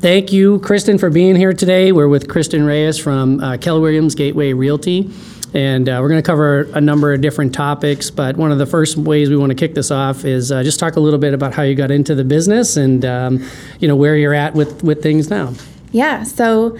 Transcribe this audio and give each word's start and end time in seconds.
thank 0.00 0.32
you, 0.32 0.58
Kristin, 0.60 0.98
for 0.98 1.10
being 1.10 1.36
here 1.36 1.52
today. 1.52 1.92
We're 1.92 2.08
with 2.08 2.26
Kristin 2.26 2.66
Reyes 2.66 2.98
from 2.98 3.38
uh, 3.40 3.58
Keller 3.58 3.80
Williams 3.80 4.14
Gateway 4.14 4.54
Realty. 4.54 5.10
And 5.52 5.88
uh, 5.88 5.98
we're 6.00 6.08
going 6.08 6.22
to 6.22 6.26
cover 6.26 6.62
a 6.74 6.80
number 6.80 7.12
of 7.12 7.20
different 7.20 7.52
topics, 7.52 8.10
but 8.10 8.36
one 8.36 8.52
of 8.52 8.58
the 8.58 8.66
first 8.66 8.96
ways 8.96 9.28
we 9.28 9.36
want 9.36 9.50
to 9.50 9.56
kick 9.56 9.74
this 9.74 9.90
off 9.90 10.24
is 10.24 10.52
uh, 10.52 10.62
just 10.62 10.78
talk 10.78 10.96
a 10.96 11.00
little 11.00 11.18
bit 11.18 11.34
about 11.34 11.52
how 11.52 11.62
you 11.62 11.74
got 11.74 11.90
into 11.90 12.14
the 12.14 12.24
business 12.24 12.76
and 12.76 13.04
um, 13.04 13.44
you 13.80 13.88
know 13.88 13.96
where 13.96 14.16
you're 14.16 14.32
at 14.32 14.54
with, 14.54 14.82
with 14.84 15.02
things 15.02 15.28
now. 15.28 15.52
Yeah, 15.90 16.22
so 16.22 16.78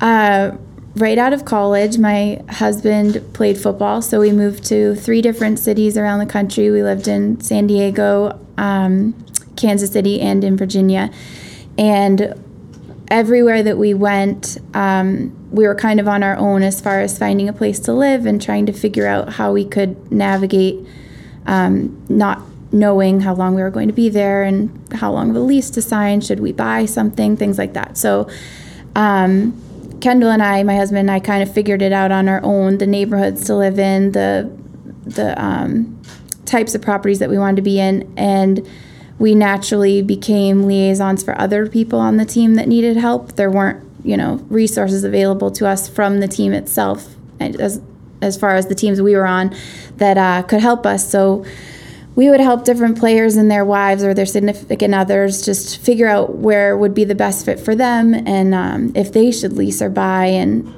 uh, 0.00 0.50
right 0.96 1.16
out 1.16 1.32
of 1.32 1.44
college, 1.44 1.96
my 1.96 2.42
husband 2.50 3.22
played 3.34 3.56
football, 3.56 4.02
so 4.02 4.18
we 4.18 4.32
moved 4.32 4.64
to 4.64 4.96
three 4.96 5.22
different 5.22 5.60
cities 5.60 5.96
around 5.96 6.18
the 6.18 6.26
country. 6.26 6.70
We 6.72 6.82
lived 6.82 7.06
in 7.06 7.40
San 7.40 7.68
Diego, 7.68 8.44
um, 8.58 9.14
Kansas 9.56 9.92
City, 9.92 10.20
and 10.20 10.42
in 10.42 10.56
Virginia. 10.56 11.12
And 11.78 12.34
everywhere 13.10 13.62
that 13.62 13.78
we 13.78 13.94
went, 13.94 14.58
um, 14.74 15.34
we 15.50 15.66
were 15.66 15.74
kind 15.74 15.98
of 15.98 16.08
on 16.08 16.22
our 16.22 16.36
own 16.36 16.62
as 16.62 16.80
far 16.80 17.00
as 17.00 17.18
finding 17.18 17.48
a 17.48 17.52
place 17.52 17.78
to 17.80 17.92
live 17.92 18.26
and 18.26 18.40
trying 18.40 18.66
to 18.66 18.72
figure 18.72 19.06
out 19.06 19.34
how 19.34 19.52
we 19.52 19.64
could 19.64 20.12
navigate 20.12 20.86
um, 21.46 22.04
not 22.08 22.42
knowing 22.70 23.20
how 23.20 23.34
long 23.34 23.54
we 23.54 23.62
were 23.62 23.70
going 23.70 23.88
to 23.88 23.94
be 23.94 24.08
there 24.10 24.42
and 24.42 24.92
how 24.92 25.10
long 25.10 25.34
a 25.34 25.40
lease 25.40 25.70
to 25.70 25.82
sign, 25.82 26.20
should 26.20 26.40
we 26.40 26.52
buy 26.52 26.84
something, 26.84 27.36
things 27.36 27.56
like 27.58 27.72
that. 27.72 27.96
So, 27.96 28.28
um, 28.94 29.58
Kendall 30.00 30.30
and 30.30 30.42
I, 30.42 30.62
my 30.62 30.76
husband 30.76 31.00
and 31.00 31.10
I, 31.10 31.18
kind 31.18 31.42
of 31.42 31.52
figured 31.52 31.82
it 31.82 31.92
out 31.92 32.12
on 32.12 32.28
our 32.28 32.40
own 32.44 32.78
the 32.78 32.86
neighborhoods 32.86 33.44
to 33.46 33.56
live 33.56 33.78
in, 33.78 34.12
the 34.12 34.52
the 35.04 35.42
um, 35.42 36.00
types 36.44 36.74
of 36.74 36.82
properties 36.82 37.18
that 37.18 37.30
we 37.30 37.38
wanted 37.38 37.56
to 37.56 37.62
be 37.62 37.80
in, 37.80 38.12
and 38.16 38.68
we 39.18 39.34
naturally 39.34 40.02
became 40.02 40.66
liaisons 40.66 41.22
for 41.22 41.38
other 41.40 41.68
people 41.68 41.98
on 41.98 42.16
the 42.16 42.24
team 42.24 42.54
that 42.54 42.68
needed 42.68 42.96
help. 42.96 43.34
There 43.34 43.50
weren't, 43.50 43.84
you 44.04 44.16
know, 44.16 44.36
resources 44.48 45.04
available 45.04 45.50
to 45.52 45.66
us 45.66 45.88
from 45.88 46.20
the 46.20 46.28
team 46.28 46.52
itself, 46.52 47.14
as 47.40 47.80
as 48.20 48.36
far 48.36 48.56
as 48.56 48.66
the 48.66 48.74
teams 48.74 49.00
we 49.00 49.14
were 49.14 49.26
on, 49.26 49.54
that 49.96 50.18
uh, 50.18 50.42
could 50.42 50.60
help 50.60 50.84
us. 50.84 51.08
So 51.08 51.44
we 52.16 52.30
would 52.30 52.40
help 52.40 52.64
different 52.64 52.98
players 52.98 53.36
and 53.36 53.48
their 53.48 53.64
wives 53.64 54.02
or 54.02 54.12
their 54.12 54.26
significant 54.26 54.92
others 54.92 55.44
just 55.44 55.78
figure 55.78 56.08
out 56.08 56.34
where 56.34 56.76
would 56.76 56.92
be 56.92 57.04
the 57.04 57.14
best 57.14 57.44
fit 57.44 57.60
for 57.60 57.76
them 57.76 58.12
and 58.12 58.54
um, 58.54 58.92
if 58.96 59.12
they 59.12 59.30
should 59.30 59.52
lease 59.52 59.80
or 59.80 59.88
buy. 59.88 60.26
And 60.26 60.74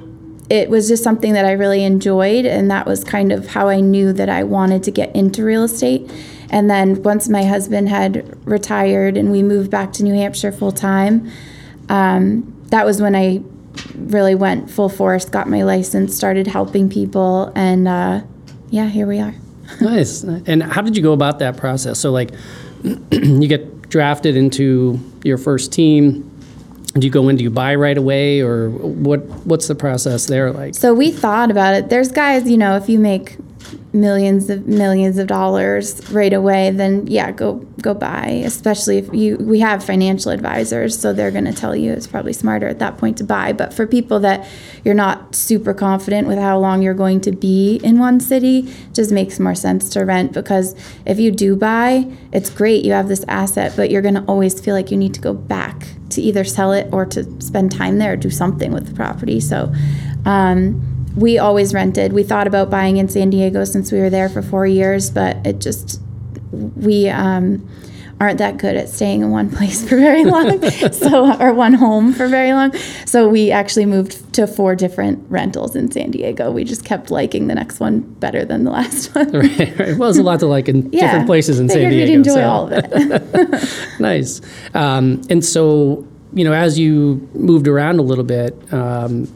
it 0.51 0.69
was 0.69 0.86
just 0.86 1.03
something 1.03 1.33
that 1.33 1.47
I 1.47 1.53
really 1.53 1.83
enjoyed, 1.83 2.45
and 2.45 2.70
that 2.70 2.84
was 2.84 3.05
kind 3.05 3.33
of 3.33 3.47
how 3.47 3.69
I 3.69 3.81
knew 3.81 4.12
that 4.12 4.29
I 4.29 4.42
wanted 4.42 4.83
to 4.83 4.91
get 4.91 5.14
into 5.17 5.45
real 5.45 5.62
estate. 5.62 6.11
And 6.51 6.69
then 6.69 7.03
once 7.03 7.29
my 7.29 7.45
husband 7.45 7.89
had 7.89 8.37
retired 8.47 9.17
and 9.17 9.31
we 9.31 9.43
moved 9.43 9.70
back 9.70 9.93
to 9.95 10.03
New 10.03 10.15
Hampshire 10.15 10.53
full 10.53 10.73
time, 10.73 11.31
um, 11.89 12.61
that 12.67 12.84
was 12.84 13.01
when 13.01 13.15
I 13.15 13.42
really 13.95 14.34
went 14.34 14.70
full 14.70 14.89
force, 14.89 15.25
got 15.25 15.48
my 15.48 15.62
license, 15.62 16.15
started 16.15 16.47
helping 16.47 16.89
people, 16.89 17.53
and 17.55 17.87
uh, 17.87 18.23
yeah, 18.70 18.87
here 18.87 19.07
we 19.07 19.20
are. 19.20 19.34
nice. 19.81 20.23
And 20.23 20.62
how 20.62 20.83
did 20.83 20.97
you 20.97 21.03
go 21.03 21.12
about 21.12 21.39
that 21.39 21.57
process? 21.57 21.98
So, 21.98 22.11
like, 22.11 22.31
you 22.83 23.47
get 23.47 23.89
drafted 23.89 24.37
into 24.37 24.98
your 25.25 25.39
first 25.39 25.73
team. 25.73 26.27
Do 26.95 27.07
you 27.07 27.12
go 27.12 27.29
in? 27.29 27.37
Do 27.37 27.45
you 27.45 27.51
buy 27.51 27.77
right 27.77 27.97
away, 27.97 28.41
or 28.41 28.70
what? 28.70 29.20
What's 29.47 29.69
the 29.69 29.77
process 29.77 30.27
there 30.27 30.51
like? 30.51 30.75
So 30.75 30.92
we 30.92 31.12
thought 31.12 31.51
about 31.51 31.75
it. 31.75 31.89
There's 31.89 32.11
guys, 32.11 32.51
you 32.51 32.59
know, 32.59 32.77
if 32.77 32.89
you 32.89 32.98
make 32.98 33.37
millions 33.92 34.48
of 34.50 34.66
millions 34.66 35.19
of 35.19 35.27
dollars 35.27 36.08
right 36.10 36.33
away, 36.33 36.70
then 36.70 37.06
yeah, 37.06 37.30
go 37.33 37.55
go 37.83 37.94
buy. 37.94 38.27
Especially 38.44 38.98
if 38.98 39.12
you 39.12 39.36
we 39.38 39.60
have 39.60 39.84
financial 39.84 40.30
advisors, 40.30 40.98
so 40.98 41.12
they're 41.12 41.30
going 41.30 41.44
to 41.44 41.52
tell 41.52 41.74
you 41.74 41.92
it's 41.92 42.06
probably 42.06 42.33
smarter 42.33 42.68
at 42.68 42.78
that 42.78 42.98
point 42.98 43.18
to 43.18 43.24
buy. 43.24 43.52
But 43.52 43.74
for 43.74 43.86
people 43.86 44.20
that 44.20 44.48
you're 44.84 44.94
not 44.94 45.34
super 45.34 45.74
confident 45.74 46.28
with 46.28 46.38
how 46.38 46.58
long 46.58 46.83
you're 46.83 46.94
going 46.94 47.20
to 47.22 47.33
be 47.33 47.80
in 47.83 47.98
one 47.98 48.20
city, 48.20 48.61
it 48.61 48.94
just 48.94 49.11
makes 49.11 49.41
more 49.41 49.55
sense 49.55 49.89
to 49.90 50.05
rent 50.05 50.33
because 50.33 50.74
if 51.06 51.18
you 51.18 51.30
do 51.30 51.56
buy, 51.56 52.11
it's 52.33 52.50
great. 52.50 52.84
You 52.84 52.92
have 52.92 53.08
this 53.08 53.24
asset, 53.29 53.73
but 53.77 53.90
you're 53.90 54.02
going 54.02 54.14
to 54.14 54.24
always 54.24 54.61
feel 54.61 54.74
like 54.74 54.90
you 54.90 54.96
need 54.96 55.14
to 55.14 55.20
go 55.20 55.34
back 55.34 55.89
to 56.11 56.20
either 56.20 56.45
sell 56.45 56.73
it 56.73 56.89
or 56.92 57.06
to 57.06 57.40
spend 57.40 57.73
time 57.73 57.98
there 57.98 58.12
or 58.12 58.17
do 58.17 58.30
something 58.30 58.73
with 58.73 58.86
the 58.86 58.95
property. 58.95 59.40
So. 59.40 59.73
Um, 60.24 60.99
we 61.17 61.39
always 61.39 61.75
rented. 61.75 62.13
We 62.13 62.23
thought 62.23 62.47
about 62.47 62.71
buying 62.71 62.97
in 62.97 63.09
San 63.09 63.31
Diego 63.31 63.65
since 63.65 63.91
we 63.93 63.98
were 63.98 64.11
there 64.11 64.29
for 64.29 64.43
four 64.43 64.67
years, 64.67 65.11
but 65.11 65.45
it 65.47 65.61
just 65.61 66.01
we 66.53 67.09
um, 67.09 67.69
aren't 68.21 68.39
that 68.39 68.59
good 68.59 68.77
at 68.77 68.89
staying 68.89 69.23
in 69.23 69.31
one 69.31 69.51
place 69.57 69.83
for 69.89 69.97
very 69.97 70.25
long, 70.25 70.61
so 70.93 71.37
or 71.41 71.53
one 71.55 71.73
home 71.75 72.13
for 72.13 72.29
very 72.29 72.53
long. 72.53 72.73
So 73.07 73.29
we 73.29 73.51
actually 73.51 73.87
moved 73.87 74.33
to 74.35 74.47
four 74.47 74.77
different 74.77 75.25
rentals 75.31 75.75
in 75.75 75.91
San 75.91 76.11
Diego. 76.13 76.51
We 76.51 76.63
just 76.65 76.85
kept 76.85 77.11
liking 77.11 77.47
the 77.48 77.55
next 77.55 77.81
one 77.81 78.01
better 78.01 78.45
than 78.45 78.65
the 78.65 78.71
last 78.71 79.07
one. 79.15 79.31
right, 79.33 79.59
right. 79.79 79.97
Well, 79.97 80.09
there's 80.13 80.19
a 80.19 80.23
lot 80.23 80.41
to 80.41 80.47
like 80.47 80.69
in 80.69 80.92
Yeah, 80.92 81.03
different 81.07 81.27
places 81.27 81.59
in 81.59 81.69
San 81.69 81.91
Diego. 81.91 82.07
We'd 82.07 82.15
enjoy 82.15 82.35
so- 82.35 82.48
all 82.48 82.73
of 82.73 82.85
it. 82.87 84.01
nice. 84.01 84.41
Um, 84.75 85.23
and 85.31 85.45
so, 85.45 86.07
you 86.35 86.45
know, 86.45 86.53
as 86.53 86.79
you 86.79 87.29
moved 87.35 87.67
around 87.67 87.98
a 87.98 88.03
little 88.03 88.25
bit, 88.25 88.55
um, 88.73 89.27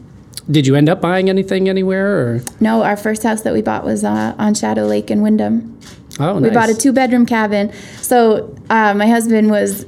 did 0.49 0.67
you 0.67 0.75
end 0.75 0.89
up 0.89 1.01
buying 1.01 1.29
anything 1.29 1.67
anywhere? 1.69 2.17
Or 2.17 2.41
no, 2.59 2.83
our 2.83 2.97
first 2.97 3.23
house 3.23 3.41
that 3.41 3.53
we 3.53 3.61
bought 3.61 3.83
was 3.83 4.03
uh, 4.03 4.35
on 4.37 4.53
Shadow 4.53 4.85
Lake 4.85 5.09
in 5.09 5.21
Windham. 5.21 5.79
oh, 6.19 6.39
nice. 6.39 6.49
We 6.49 6.55
bought 6.55 6.69
a 6.69 6.75
two 6.75 6.93
bedroom 6.93 7.25
cabin. 7.25 7.71
So 7.97 8.55
uh, 8.69 8.93
my 8.93 9.07
husband 9.07 9.49
was 9.49 9.85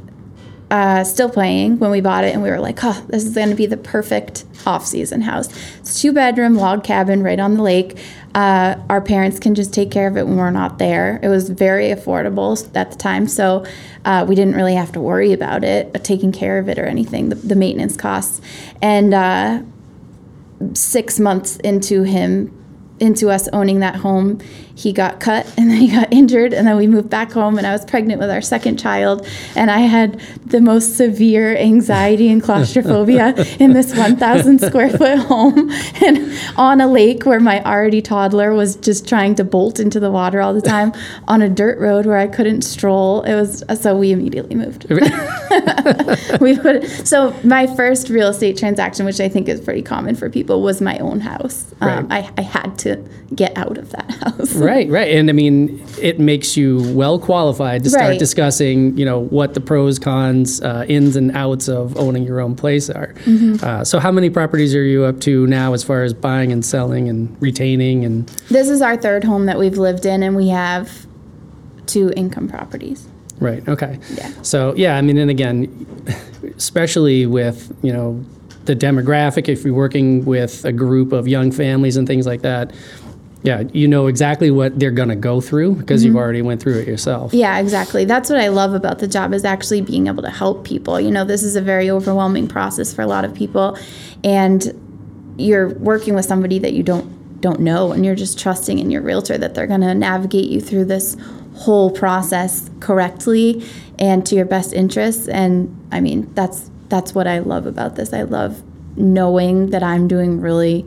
uh, 0.70 1.04
still 1.04 1.30
playing 1.30 1.80
when 1.80 1.92
we 1.92 2.02
bought 2.02 2.24
it, 2.24 2.34
and 2.34 2.44
we 2.44 2.50
were 2.50 2.60
like, 2.60 2.80
oh, 2.84 3.06
this 3.08 3.24
is 3.24 3.34
going 3.34 3.50
to 3.50 3.56
be 3.56 3.66
the 3.66 3.78
perfect 3.78 4.46
off 4.66 4.86
season 4.86 5.22
house. 5.22 5.48
It's 5.78 6.02
two 6.02 6.12
bedroom 6.12 6.56
log 6.56 6.84
cabin 6.84 7.24
right 7.24 7.40
on 7.40 7.54
the 7.56 7.64
lake. 7.64 7.98
Uh, 8.36 8.76
our 8.90 9.02
parents 9.02 9.40
can 9.40 9.56
just 9.56 9.74
take 9.74 9.92
care 9.92 10.08
of 10.08 10.18
it 10.18 10.28
when 10.28 10.36
we're 10.36 10.52
not 10.52 10.78
there. 10.78 11.20
It 11.24 11.30
was 11.30 11.50
very 11.50 11.86
affordable 11.86 12.70
at 12.76 12.92
the 12.92 12.98
time, 12.98 13.28
so 13.28 13.66
uh, 14.04 14.26
we 14.28 14.36
didn't 14.36 14.56
really 14.56 14.76
have 14.76 14.92
to 14.94 15.00
worry 15.00 15.32
about 15.32 15.64
it, 15.64 15.96
uh, 15.96 16.00
taking 16.00 16.32
care 16.32 16.60
of 16.60 16.68
it 16.68 16.78
or 16.78 16.86
anything, 16.86 17.30
the, 17.30 17.36
the 17.36 17.56
maintenance 17.56 17.96
costs. 17.96 18.42
And 18.82 19.14
uh, 19.14 19.62
six 20.74 21.20
months 21.20 21.58
into 21.58 22.04
him 22.04 22.54
into 23.00 23.30
us 23.30 23.48
owning 23.54 23.80
that 23.80 23.96
home 23.96 24.40
he 24.78 24.94
got 24.94 25.20
cut 25.20 25.46
and 25.58 25.70
then 25.70 25.78
he 25.78 25.88
got 25.88 26.12
injured 26.12 26.54
and 26.54 26.68
then 26.68 26.78
we 26.78 26.88
moved 26.88 27.10
back 27.10 27.32
home 27.32 27.58
and 27.58 27.66
i 27.66 27.72
was 27.72 27.84
pregnant 27.86 28.20
with 28.20 28.30
our 28.30 28.42
second 28.42 28.78
child 28.78 29.28
and 29.56 29.72
i 29.72 29.80
had 29.80 30.20
the 30.46 30.62
most 30.62 30.96
severe 30.96 31.56
anxiety 31.58 32.30
and 32.30 32.44
claustrophobia 32.44 33.34
in 33.60 33.74
this 33.74 33.96
1000 33.96 34.60
square 34.60 34.90
foot 34.90 35.18
home 35.20 35.70
and 36.06 36.40
on 36.56 36.80
a 36.80 36.88
lake 36.88 37.26
where 37.26 37.40
my 37.40 37.64
already 37.64 38.02
toddler 38.02 38.54
was 38.54 38.76
just 38.76 39.08
trying 39.08 39.36
to 39.36 39.44
bolt 39.44 39.80
into 39.80 40.00
the 40.00 40.12
water 40.12 40.42
all 40.42 40.54
the 40.54 40.62
time 40.62 40.94
on 41.28 41.42
a 41.42 41.50
dirt 41.50 41.80
road 41.80 42.06
where 42.06 42.18
i 42.18 42.28
couldn't 42.28 42.62
stroll 42.62 43.22
it 43.24 43.36
was 43.36 43.64
so 43.80 43.96
we 43.96 44.12
immediately 44.12 44.56
moved 44.56 44.86
we 46.40 46.58
put 46.58 46.84
so 47.06 47.34
my 47.44 47.68
first 47.76 48.10
real 48.10 48.30
estate 48.30 48.58
transaction, 48.58 49.06
which 49.06 49.20
I 49.20 49.30
think 49.30 49.48
is 49.48 49.62
pretty 49.62 49.82
common 49.82 50.16
for 50.16 50.30
people, 50.30 50.62
was 50.62 50.82
my 50.82 50.98
own 51.00 51.20
house. 51.20 51.74
Um, 51.82 52.08
I, 52.12 52.30
I 52.38 52.42
had 52.42 52.78
to 52.80 53.04
get 53.34 53.58
out 53.58 53.78
of 53.78 53.92
that 53.92 54.12
house. 54.12 54.54
Right, 54.56 54.67
right. 54.68 54.90
Right. 54.90 55.12
And 55.16 55.30
I 55.30 55.34
mean, 55.34 55.84
it 56.02 56.20
makes 56.20 56.56
you 56.58 56.94
well 56.94 57.18
qualified 57.20 57.84
to 57.86 57.90
start 57.90 58.10
Right. 58.12 58.20
discussing, 58.20 58.98
you 58.98 59.06
know, 59.06 59.20
what 59.38 59.54
the 59.54 59.62
pros, 59.62 59.98
cons, 60.00 60.62
uh, 60.62 60.86
ins 60.88 61.16
and 61.16 61.36
outs 61.36 61.68
of 61.70 61.96
owning 61.98 62.24
your 62.24 62.40
own 62.40 62.56
place 62.56 62.90
are. 62.90 63.14
Mm-hmm. 63.26 63.64
Uh, 63.66 63.84
so, 63.84 64.00
how 64.00 64.12
many 64.12 64.30
properties 64.30 64.76
are 64.76 64.84
you 64.84 65.04
up 65.06 65.20
to 65.22 65.48
now 65.48 65.74
as 65.74 65.84
far 65.84 66.04
as 66.04 66.14
buying 66.14 66.52
and 66.52 66.64
selling 66.66 67.10
and 67.10 67.36
retaining? 67.40 68.06
And 68.06 68.28
This 68.50 68.70
is 68.70 68.82
our 68.82 68.98
third 68.98 69.24
home 69.24 69.46
that 69.48 69.58
we've 69.58 69.78
lived 69.78 70.06
in, 70.06 70.22
and 70.24 70.36
we 70.36 70.50
have 70.50 71.06
two 71.86 72.12
income 72.18 72.48
properties. 72.50 73.08
right, 73.40 73.68
okay. 73.70 73.98
Yeah. 74.16 74.30
So, 74.42 74.74
yeah, 74.76 74.98
I 74.98 75.02
mean, 75.02 75.18
and 75.18 75.30
again, 75.32 75.68
especially 76.58 77.26
with, 77.26 77.72
you 77.82 77.94
know, 77.94 78.24
the 78.66 78.76
demographic, 78.76 79.48
if 79.48 79.64
you're 79.64 79.74
working 79.74 80.26
with 80.26 80.66
a 80.66 80.72
group 80.74 81.14
of 81.14 81.28
young 81.28 81.52
families 81.52 81.96
and 81.98 82.06
things 82.08 82.26
like 82.26 82.42
that, 82.42 82.74
yeah, 83.44 83.64
you 83.72 83.88
know 83.88 84.08
exactly 84.08 84.50
what 84.52 84.80
they're 84.80 84.92
going 84.92 85.10
to 85.10 85.16
go 85.16 85.40
through 85.42 85.76
because 85.76 86.02
Mm-hmm. 86.02 86.08
you've 86.08 86.16
already 86.18 86.42
went 86.42 86.62
through 86.62 86.80
it 86.80 86.88
yourself. 86.88 87.34
Yeah, 87.34 87.60
exactly. 87.60 88.04
That's 88.04 88.30
what 88.30 88.40
I 88.40 88.48
love 88.48 88.74
about 88.74 89.00
the 89.00 89.08
job 89.08 89.34
is 89.34 89.46
actually 89.46 89.82
being 89.82 90.08
able 90.08 90.24
to 90.24 90.30
help 90.30 90.66
people. 90.66 91.00
You 91.00 91.12
know, 91.12 91.24
this 91.24 91.44
is 91.44 91.56
a 91.56 91.62
very 91.62 91.90
overwhelming 91.90 92.48
process 92.48 92.94
for 92.94 93.04
a 93.04 93.08
lot 93.08 93.26
of 93.26 93.34
people, 93.34 93.78
and 94.24 95.36
you're 95.38 95.70
working 95.76 96.16
with 96.16 96.26
somebody 96.26 96.60
that 96.60 96.74
you 96.74 96.84
don't 96.84 97.16
don't 97.40 97.60
know, 97.60 97.92
and 97.92 98.04
you're 98.04 98.16
just 98.16 98.40
trusting 98.40 98.80
in 98.80 98.90
your 98.90 99.02
realtor 99.04 99.38
that 99.38 99.54
they're 99.54 99.68
going 99.68 99.82
to 99.82 99.94
navigate 99.94 100.50
you 100.50 100.60
through 100.60 100.86
this 100.86 101.16
whole 101.56 101.92
process 101.92 102.70
correctly 102.80 103.64
and 104.00 104.26
to 104.26 104.36
your 104.36 104.46
best 104.46 104.74
interests. 104.74 105.28
And 105.28 105.88
I 105.92 106.00
mean, 106.02 106.34
that's 106.34 106.72
that's 106.90 107.14
what 107.14 107.28
I 107.28 107.40
love 107.40 107.68
about 107.68 107.96
this. 107.96 108.14
I 108.14 108.24
love 108.24 108.64
knowing 108.98 109.70
that 109.70 109.84
I'm 109.84 110.08
doing 110.08 110.42
really 110.42 110.86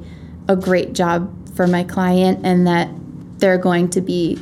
a 0.48 0.56
great 0.56 0.92
job 0.94 1.39
for 1.60 1.66
my 1.66 1.84
client 1.84 2.40
and 2.42 2.66
that 2.66 2.88
they're 3.36 3.58
going 3.58 3.86
to 3.90 4.00
be 4.00 4.38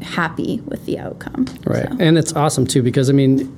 happy 0.00 0.60
with 0.66 0.86
the 0.86 0.96
outcome. 0.96 1.44
Right. 1.66 1.88
So. 1.88 1.96
And 1.98 2.16
it's 2.16 2.32
awesome 2.34 2.68
too 2.68 2.84
because 2.84 3.10
I 3.10 3.14
mean, 3.14 3.52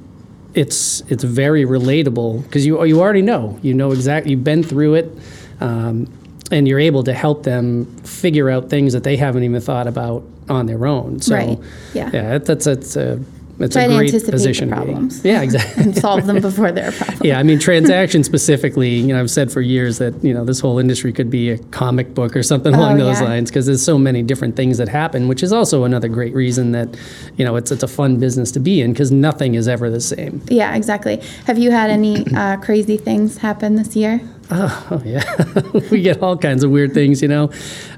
it's 0.54 1.02
it's 1.10 1.22
very 1.22 1.66
relatable 1.66 2.44
because 2.44 2.64
you 2.64 2.82
you 2.84 3.02
already 3.02 3.20
know 3.20 3.58
you 3.60 3.74
know 3.74 3.92
exactly 3.92 4.30
you've 4.30 4.42
been 4.42 4.62
through 4.62 4.94
it, 4.94 5.18
um, 5.60 6.10
and 6.50 6.66
you're 6.66 6.80
able 6.80 7.04
to 7.04 7.12
help 7.12 7.42
them 7.42 7.84
figure 8.04 8.48
out 8.48 8.70
things 8.70 8.94
that 8.94 9.04
they 9.04 9.18
haven't 9.18 9.42
even 9.42 9.60
thought 9.60 9.86
about 9.86 10.24
on 10.48 10.64
their 10.64 10.86
own. 10.86 11.20
So 11.20 11.34
Right. 11.34 11.58
Yeah. 11.92 12.10
yeah, 12.10 12.38
that's 12.38 12.64
that's 12.64 12.96
a 12.96 13.20
it's 13.60 13.74
Try 13.74 13.84
a 13.84 13.88
great 13.88 14.06
anticipate 14.08 14.32
position 14.32 14.68
problems. 14.68 15.24
Yeah, 15.24 15.42
exactly. 15.42 15.84
and 15.84 15.96
solve 15.96 16.26
them 16.26 16.40
before 16.40 16.72
they're 16.72 16.88
a 16.88 16.92
problem. 17.00 17.20
Yeah, 17.22 17.38
I 17.38 17.42
mean, 17.42 17.58
transaction 17.70 18.24
specifically, 18.24 18.90
you 18.96 19.08
know, 19.08 19.20
I've 19.20 19.30
said 19.30 19.52
for 19.52 19.60
years 19.60 19.98
that, 19.98 20.22
you 20.24 20.34
know, 20.34 20.44
this 20.44 20.60
whole 20.60 20.78
industry 20.78 21.12
could 21.12 21.30
be 21.30 21.50
a 21.50 21.58
comic 21.58 22.14
book 22.14 22.34
or 22.36 22.42
something 22.42 22.74
along 22.74 22.98
those 22.98 23.18
Oh, 23.18 23.22
yeah. 23.24 23.28
lines 23.28 23.50
because 23.50 23.66
there's 23.66 23.82
so 23.84 23.96
many 23.98 24.22
different 24.22 24.56
things 24.56 24.78
that 24.78 24.88
happen, 24.88 25.28
which 25.28 25.42
is 25.42 25.52
also 25.52 25.84
another 25.84 26.08
great 26.08 26.34
reason 26.34 26.72
that, 26.72 26.88
you 27.36 27.44
know, 27.44 27.56
it's, 27.56 27.70
it's 27.70 27.82
a 27.82 27.88
fun 27.88 28.18
business 28.18 28.50
to 28.52 28.60
be 28.60 28.80
in 28.80 28.92
because 28.92 29.12
nothing 29.12 29.54
is 29.54 29.68
ever 29.68 29.88
the 29.90 30.00
same. 30.00 30.42
Yeah, 30.48 30.74
exactly. 30.74 31.22
Have 31.46 31.58
you 31.58 31.70
had 31.70 31.90
any 31.90 32.26
uh, 32.34 32.56
crazy 32.58 32.96
things 32.96 33.38
happen 33.38 33.76
this 33.76 33.94
year? 33.94 34.20
Oh, 34.50 35.02
yeah. 35.04 35.24
we 35.90 36.02
get 36.02 36.22
all 36.22 36.36
kinds 36.36 36.62
of 36.64 36.70
weird 36.70 36.92
things, 36.92 37.22
you 37.22 37.28
know. 37.28 37.50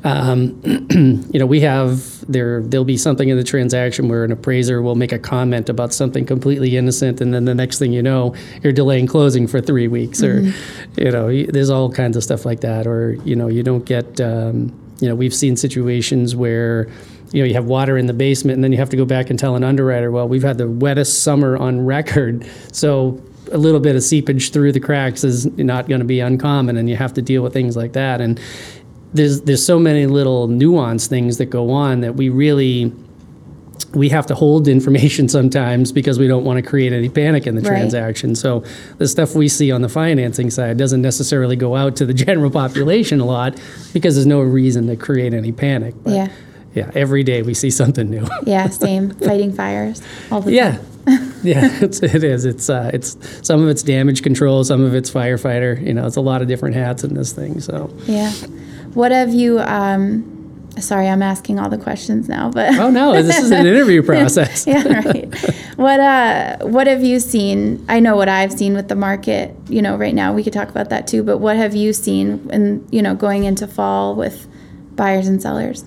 Um, 0.04 0.60
you 1.31 1.38
know, 1.38 1.46
we 1.46 1.60
have, 1.60 2.25
there, 2.31 2.62
there'll 2.62 2.84
be 2.84 2.96
something 2.96 3.28
in 3.28 3.37
the 3.37 3.44
transaction 3.44 4.08
where 4.08 4.25
an 4.25 4.31
appraiser 4.31 4.81
will 4.81 4.94
make 4.94 5.12
a 5.12 5.19
comment 5.19 5.69
about 5.69 5.93
something 5.93 6.25
completely 6.25 6.76
innocent, 6.76 7.20
and 7.20 7.34
then 7.34 7.44
the 7.44 7.54
next 7.54 7.78
thing 7.78 7.93
you 7.93 8.02
know, 8.02 8.34
you're 8.62 8.72
delaying 8.72 9.06
closing 9.06 9.46
for 9.46 9.60
three 9.60 9.88
weeks, 9.88 10.22
or, 10.22 10.40
you 10.96 11.10
know, 11.10 11.44
there's 11.46 11.70
all 11.70 11.90
kinds 11.90 12.16
of 12.16 12.22
stuff 12.22 12.46
like 12.46 12.60
that. 12.60 12.87
Or, 12.87 13.14
you 13.25 13.34
know, 13.34 13.49
you 13.49 13.62
don't 13.62 13.84
get, 13.84 14.20
um, 14.20 14.72
you 15.00 15.08
know, 15.08 15.14
we've 15.14 15.34
seen 15.34 15.56
situations 15.56 16.37
where, 16.37 16.88
you 17.32 17.42
know, 17.42 17.46
you 17.46 17.54
have 17.54 17.66
water 17.66 17.99
in 17.99 18.06
the 18.06 18.14
basement, 18.14 18.54
and 18.54 18.64
then 18.64 18.70
you 18.70 18.78
have 18.78 18.90
to 18.90 18.96
go 18.96 19.04
back 19.04 19.31
and 19.31 19.38
tell 19.38 19.56
an 19.56 19.64
underwriter, 19.64 20.12
well, 20.12 20.28
we've 20.28 20.44
had 20.44 20.58
the 20.58 20.69
wettest 20.69 21.22
summer 21.22 21.56
on 21.56 21.84
record, 21.84 22.49
so 22.72 23.20
a 23.52 23.58
little 23.58 23.81
bit 23.81 23.96
of 23.96 24.02
seepage 24.02 24.50
through 24.50 24.72
the 24.72 24.81
cracks 24.81 25.25
is 25.25 25.46
not 25.58 25.88
going 25.88 26.00
to 26.00 26.04
be 26.06 26.20
uncommon, 26.20 26.76
and 26.76 26.88
you 26.90 26.96
have 26.96 27.14
to 27.14 27.22
deal 27.22 27.43
with 27.43 27.52
things 27.52 27.76
like 27.76 27.93
that. 27.93 28.20
And 28.20 28.40
there's 29.14 29.43
there's 29.43 29.64
so 29.64 29.78
many 29.78 30.06
little 30.06 30.48
nuanced 30.48 31.08
things 31.08 31.38
that 31.38 31.46
go 31.46 31.70
on 31.70 32.00
that 32.00 32.16
we 32.16 32.28
really 32.28 32.93
we 33.94 34.08
have 34.08 34.26
to 34.26 34.34
hold 34.34 34.69
information 34.76 35.28
sometimes 35.28 35.93
because 35.93 36.19
we 36.19 36.26
don't 36.26 36.44
want 36.44 36.62
to 36.62 36.62
create 36.69 36.93
any 36.93 37.08
panic 37.08 37.46
in 37.46 37.54
the 37.54 37.60
Right. 37.62 37.69
transaction. 37.69 38.34
So 38.34 38.64
the 38.98 39.06
stuff 39.08 39.34
we 39.34 39.49
see 39.49 39.70
on 39.70 39.81
the 39.82 39.88
financing 39.88 40.50
side 40.50 40.76
doesn't 40.76 41.02
necessarily 41.02 41.56
go 41.56 41.76
out 41.76 41.96
to 41.96 42.06
the 42.06 42.14
general 42.26 42.50
population 42.50 43.20
a 43.20 43.25
lot 43.26 43.58
because 43.92 44.14
there's 44.16 44.26
no 44.26 44.40
reason 44.40 44.87
to 44.88 44.96
create 44.96 45.32
any 45.34 45.52
panic. 45.52 45.94
But 46.02 46.12
Yeah. 46.14 46.28
yeah, 46.75 46.90
every 46.94 47.22
day 47.22 47.42
we 47.42 47.54
see 47.54 47.70
something 47.70 48.10
new. 48.10 48.26
Yeah, 48.44 48.69
same. 48.70 49.10
Fighting 49.10 49.52
fires 49.52 50.02
all 50.31 50.40
the 50.42 50.52
Yeah. 50.52 50.72
time. 50.72 50.81
yeah, 50.81 50.95
it's, 51.44 52.02
it 52.02 52.24
is. 52.24 52.44
It's 52.44 52.68
uh, 52.68 52.90
it's 52.92 53.16
some 53.46 53.62
of 53.62 53.68
it's 53.68 53.82
damage 53.82 54.22
control, 54.22 54.64
some 54.64 54.82
of 54.82 54.94
it's 54.94 55.10
firefighter. 55.10 55.80
You 55.80 55.94
know, 55.94 56.06
it's 56.06 56.16
a 56.16 56.20
lot 56.20 56.42
of 56.42 56.48
different 56.48 56.74
hats 56.74 57.04
in 57.04 57.14
this 57.14 57.32
thing. 57.32 57.60
So, 57.60 57.90
Yeah. 58.04 58.32
What 58.94 59.12
have 59.12 59.32
you? 59.34 59.60
Um, 59.60 60.32
sorry, 60.80 61.08
I'm 61.08 61.22
asking 61.22 61.58
all 61.58 61.68
the 61.68 61.78
questions 61.78 62.28
now, 62.28 62.50
but 62.50 62.74
oh 62.78 62.90
no, 62.90 63.22
this 63.22 63.38
is 63.38 63.50
an 63.50 63.66
interview 63.66 64.02
process. 64.12 64.66
yeah, 64.66 64.82
right. 65.06 65.34
What 65.76 66.00
uh, 66.00 66.58
what 66.62 66.86
have 66.86 67.04
you 67.04 67.20
seen? 67.20 67.84
I 67.88 68.00
know 68.00 68.16
what 68.16 68.28
I've 68.28 68.52
seen 68.52 68.74
with 68.74 68.88
the 68.88 68.96
market. 68.96 69.54
You 69.68 69.82
know, 69.82 69.96
right 69.96 70.14
now 70.14 70.32
we 70.32 70.42
could 70.42 70.52
talk 70.52 70.68
about 70.70 70.88
that 70.90 71.06
too. 71.06 71.22
But 71.22 71.38
what 71.38 71.56
have 71.56 71.74
you 71.74 71.92
seen? 71.92 72.48
in 72.50 72.86
you 72.90 73.02
know, 73.02 73.14
going 73.14 73.44
into 73.44 73.66
fall 73.66 74.14
with 74.14 74.48
buyers 74.96 75.28
and 75.28 75.40
sellers. 75.40 75.84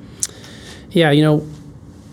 Yeah, 0.92 1.12
you 1.12 1.24
know, 1.24 1.48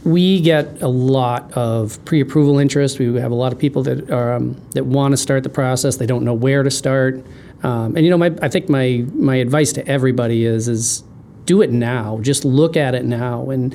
we 0.06 0.40
get 0.40 0.80
a 0.82 0.88
lot 0.88 1.52
of 1.54 2.02
pre-approval 2.04 2.60
interest. 2.60 3.00
We 3.00 3.12
have 3.16 3.32
a 3.32 3.34
lot 3.34 3.52
of 3.52 3.58
people 3.58 3.82
that 3.82 4.08
are 4.08 4.34
um, 4.34 4.56
that 4.70 4.86
want 4.86 5.12
to 5.12 5.16
start 5.16 5.42
the 5.42 5.48
process. 5.48 5.96
They 5.96 6.06
don't 6.06 6.24
know 6.24 6.32
where 6.32 6.62
to 6.62 6.70
start. 6.70 7.24
Um, 7.64 7.96
and 7.96 8.04
you 8.04 8.10
know, 8.10 8.16
my, 8.16 8.32
I 8.40 8.48
think 8.48 8.68
my 8.68 9.04
my 9.14 9.34
advice 9.36 9.72
to 9.72 9.86
everybody 9.86 10.44
is 10.44 10.68
is 10.68 11.02
do 11.44 11.60
it 11.60 11.72
now. 11.72 12.20
Just 12.22 12.44
look 12.44 12.76
at 12.76 12.94
it 12.94 13.04
now, 13.04 13.50
and 13.50 13.74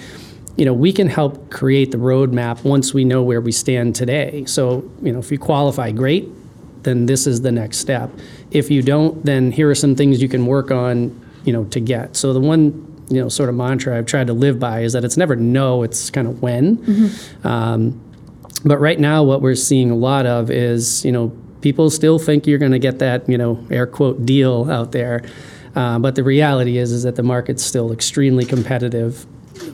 you 0.55 0.63
know, 0.63 0.73
we 0.73 0.93
can 0.93 1.07
help 1.07 1.51
create 1.51 1.91
the 1.91 1.97
roadmap 1.97 2.63
once 2.63 2.93
we 2.93 3.03
know 3.03 3.21
where 3.23 3.41
we 3.41 3.51
stand 3.51 3.93
today. 3.93 4.45
So 4.45 4.89
you 5.01 5.11
know, 5.11 5.19
if 5.19 5.33
you 5.33 5.37
qualify, 5.37 5.91
great. 5.91 6.29
Then 6.83 7.07
this 7.07 7.27
is 7.27 7.41
the 7.41 7.51
next 7.51 7.77
step. 7.79 8.09
If 8.51 8.71
you 8.71 8.81
don't, 8.81 9.23
then 9.25 9.51
here 9.51 9.69
are 9.69 9.75
some 9.75 9.97
things 9.97 10.21
you 10.21 10.29
can 10.29 10.45
work 10.45 10.71
on. 10.71 11.19
You 11.43 11.51
know, 11.51 11.65
to 11.65 11.79
get. 11.79 12.15
So 12.15 12.33
the 12.33 12.39
one 12.39 12.90
you 13.09 13.21
know 13.21 13.30
sort 13.30 13.50
of 13.50 13.56
mantra 13.56 13.98
I've 13.98 14.06
tried 14.06 14.27
to 14.27 14.33
live 14.33 14.59
by 14.59 14.81
is 14.81 14.94
that 14.94 15.03
it's 15.03 15.18
never 15.18 15.36
no, 15.36 15.83
it's 15.83 16.09
kind 16.09 16.27
of 16.27 16.42
when. 16.42 17.12
Um, 17.44 18.00
but 18.63 18.80
right 18.80 19.00
now, 19.00 19.24
what 19.24 19.42
we're 19.42 19.56
seeing 19.56 19.92
a 19.92 19.95
lot 19.95 20.25
of 20.25 20.50
is 20.51 21.03
you 21.03 21.12
know 21.12 21.31
people 21.62 21.89
still 21.89 22.18
think 22.19 22.48
you're 22.48 22.59
going 22.59 22.71
to 22.71 22.80
get 22.80 23.00
that 23.00 23.27
you 23.30 23.38
know 23.38 23.65
air 23.69 23.88
quote 23.88 24.25
deal 24.25 24.69
out 24.71 24.92
there, 24.92 25.24
uh, 25.75 26.00
but 26.00 26.15
the 26.15 26.24
reality 26.24 26.77
is 26.77 26.92
is 26.92 27.03
that 27.03 27.15
the 27.15 27.24
market's 27.24 27.63
still 27.63 27.92
extremely 27.92 28.45
competitive. 28.45 29.25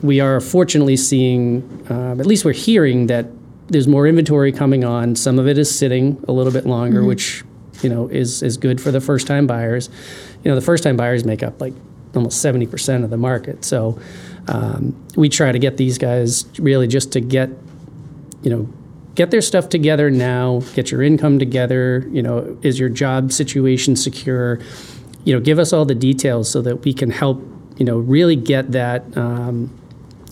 We 0.02 0.20
are 0.20 0.40
fortunately 0.40 0.96
seeing, 0.96 1.62
um, 1.88 2.20
at 2.20 2.26
least 2.26 2.44
we're 2.44 2.52
hearing 2.52 3.06
that 3.06 3.26
there's 3.68 3.86
more 3.88 4.06
inventory 4.06 4.52
coming 4.52 4.84
on. 4.84 5.14
Some 5.16 5.38
of 5.38 5.46
it 5.46 5.58
is 5.58 5.76
sitting 5.76 6.22
a 6.28 6.32
little 6.32 6.52
bit 6.52 6.66
longer, 6.66 7.04
which 7.04 7.44
you 7.82 7.88
know 7.88 8.08
is 8.08 8.42
is 8.42 8.56
good 8.56 8.80
for 8.80 8.90
the 8.90 9.00
first 9.00 9.26
time 9.26 9.46
buyers. 9.46 9.88
You 10.44 10.50
know, 10.50 10.54
the 10.54 10.60
first 10.64 10.82
time 10.82 10.96
buyers 10.96 11.24
make 11.24 11.42
up 11.42 11.60
like 11.60 11.74
almost 12.14 12.44
70% 12.44 13.04
of 13.04 13.10
the 13.10 13.16
market. 13.16 13.64
So 13.64 13.98
um, 14.48 14.96
we 15.16 15.28
try 15.28 15.52
to 15.52 15.58
get 15.58 15.76
these 15.76 15.98
guys 15.98 16.46
really 16.58 16.86
just 16.86 17.12
to 17.12 17.20
get, 17.20 17.50
you 18.42 18.50
know, 18.50 18.68
get 19.14 19.30
their 19.30 19.40
stuff 19.40 19.68
together 19.68 20.10
now, 20.10 20.60
get 20.74 20.90
your 20.90 21.02
income 21.02 21.38
together, 21.38 22.06
you 22.10 22.22
know, 22.22 22.56
is 22.62 22.78
your 22.78 22.88
job 22.88 23.32
situation 23.32 23.96
secure? 23.96 24.60
You 25.24 25.34
know, 25.34 25.40
give 25.40 25.58
us 25.58 25.72
all 25.72 25.84
the 25.84 25.94
details 25.94 26.50
so 26.50 26.62
that 26.62 26.84
we 26.84 26.94
can 26.94 27.10
help, 27.10 27.42
you 27.76 27.84
know, 27.84 27.98
really 27.98 28.36
get 28.36 28.72
that 28.72 29.16
um, 29.16 29.76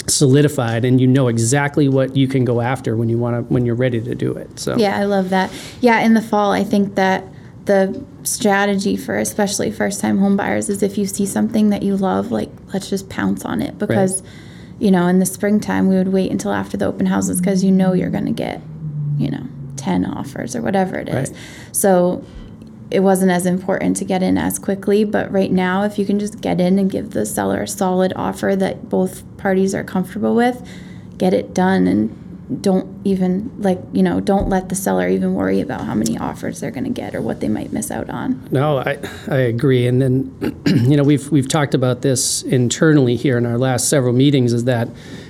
solidified 0.09 0.85
and 0.85 1.01
you 1.01 1.07
know 1.07 1.29
exactly 1.29 1.89
what 1.89 2.17
you 2.17 2.29
can 2.29 2.45
go 2.45 2.61
after 2.61 2.97
when 2.97 3.09
you 3.09 3.19
want 3.19 3.37
to 3.37 3.53
when 3.53 3.67
you're 3.67 3.75
ready 3.75 4.01
to 4.01 4.15
do 4.15 4.33
it. 4.33 4.59
So 4.59 4.77
Yeah, 4.77 4.97
I 4.97 5.05
love 5.05 5.31
that. 5.31 5.53
Yeah, 5.81 6.01
in 6.01 6.15
the 6.15 6.23
fall, 6.23 6.53
I 6.53 6.65
think 6.65 6.95
that 6.95 7.25
the 7.67 8.05
strategy 8.23 8.97
for 8.97 9.17
especially 9.17 9.71
first 9.71 10.01
time 10.01 10.19
home 10.19 10.37
buyers 10.37 10.69
is 10.69 10.83
if 10.83 10.97
you 10.97 11.07
see 11.07 11.27
something 11.27 11.71
that 11.71 11.83
you 11.83 11.97
love, 11.97 12.33
like 12.33 12.51
let's 12.73 12.89
just 12.89 13.09
pounce 13.09 13.45
on 13.45 13.61
it 13.61 13.79
because 13.79 14.23
you 14.79 14.91
know, 14.91 15.07
in 15.07 15.19
the 15.19 15.27
springtime 15.27 15.89
we 15.89 15.97
would 15.97 16.09
wait 16.09 16.31
until 16.31 16.53
after 16.53 16.77
the 16.77 16.85
open 16.85 17.07
houses 17.07 17.41
because 17.41 17.65
you 17.65 17.71
know 17.71 17.93
you're 17.93 18.11
going 18.11 18.27
to 18.27 18.33
get, 18.33 18.61
you 19.17 19.31
know, 19.31 19.47
10 19.77 20.05
offers 20.05 20.55
or 20.55 20.63
whatever 20.63 20.97
it 20.97 21.09
is. 21.09 21.31
Right. 21.31 21.39
So 21.73 22.25
it 22.91 23.01
wasn't 23.01 23.31
as 23.31 23.47
important 23.47 23.97
to 23.97 24.05
get 24.05 24.23
in 24.23 24.37
as 24.37 24.59
quickly, 24.59 25.05
but 25.05 25.31
right 25.33 25.51
now 25.51 25.83
if 25.85 25.99
you 25.99 26.05
can 26.05 26.19
just 26.19 26.41
get 26.41 26.61
in 26.61 26.79
and 26.79 26.91
give 26.91 27.11
the 27.11 27.25
seller 27.25 27.63
a 27.63 27.69
solid 27.69 28.13
offer 28.17 28.55
that 28.57 28.89
both 28.89 29.25
parties 29.39 29.75
are 29.75 29.83
comfortable 29.83 30.35
with, 30.35 30.67
get 31.17 31.33
it 31.33 31.55
done 31.55 31.87
and 31.87 32.11
don't 32.61 33.01
even 33.05 33.51
like 33.61 33.81
you 33.93 34.03
know 34.03 34.21
don't 34.21 34.49
let 34.49 34.69
the 34.69 34.75
seller 34.75 35.09
even 35.09 35.35
worry 35.35 35.61
about 35.61 35.81
how 35.81 35.95
many 35.95 36.17
offers 36.17 36.61
they're 36.61 36.71
going 36.71 36.85
to 36.85 36.91
get 36.91 37.15
or 37.15 37.21
what 37.21 37.41
they 37.41 37.49
might 37.49 37.73
miss 37.73 37.91
out 37.91 38.09
on 38.09 38.47
No, 38.51 38.79
I, 38.79 38.99
I 39.29 39.37
agree. 39.37 39.87
And 39.87 40.01
then, 40.01 40.63
you 40.67 40.97
know, 40.97 41.03
we've, 41.03 41.31
we've 41.31 41.49
talked 41.49 41.75
about 41.75 42.03
this 42.03 42.43
internally 42.43 43.17
here 43.17 43.37
in 43.37 43.47
our 43.47 43.59
last 43.59 43.89
several 43.89 44.13
meetings 44.13 44.53
is 44.53 44.65
that 44.65 44.89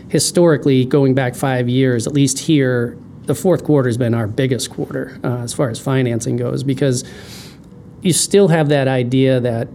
historically, 0.09 0.85
going 0.85 1.15
back 1.15 1.35
five 1.35 1.69
years, 1.69 2.07
at 2.07 2.13
least 2.13 2.39
here, 2.41 2.97
the 3.25 3.35
fourth 3.35 3.65
quarter 3.65 3.89
has 3.89 3.97
been 3.97 4.15
our 4.15 4.27
biggest 4.27 4.71
quarter 4.71 5.19
uh, 5.25 5.39
as 5.39 5.53
far 5.53 5.71
as 5.71 5.81
financing 5.81 6.37
goes 6.37 6.63
because 6.63 7.05
you 8.03 8.13
still 8.13 8.49
have 8.49 8.69
that 8.69 8.87
idea 8.87 9.41
that, 9.41 9.69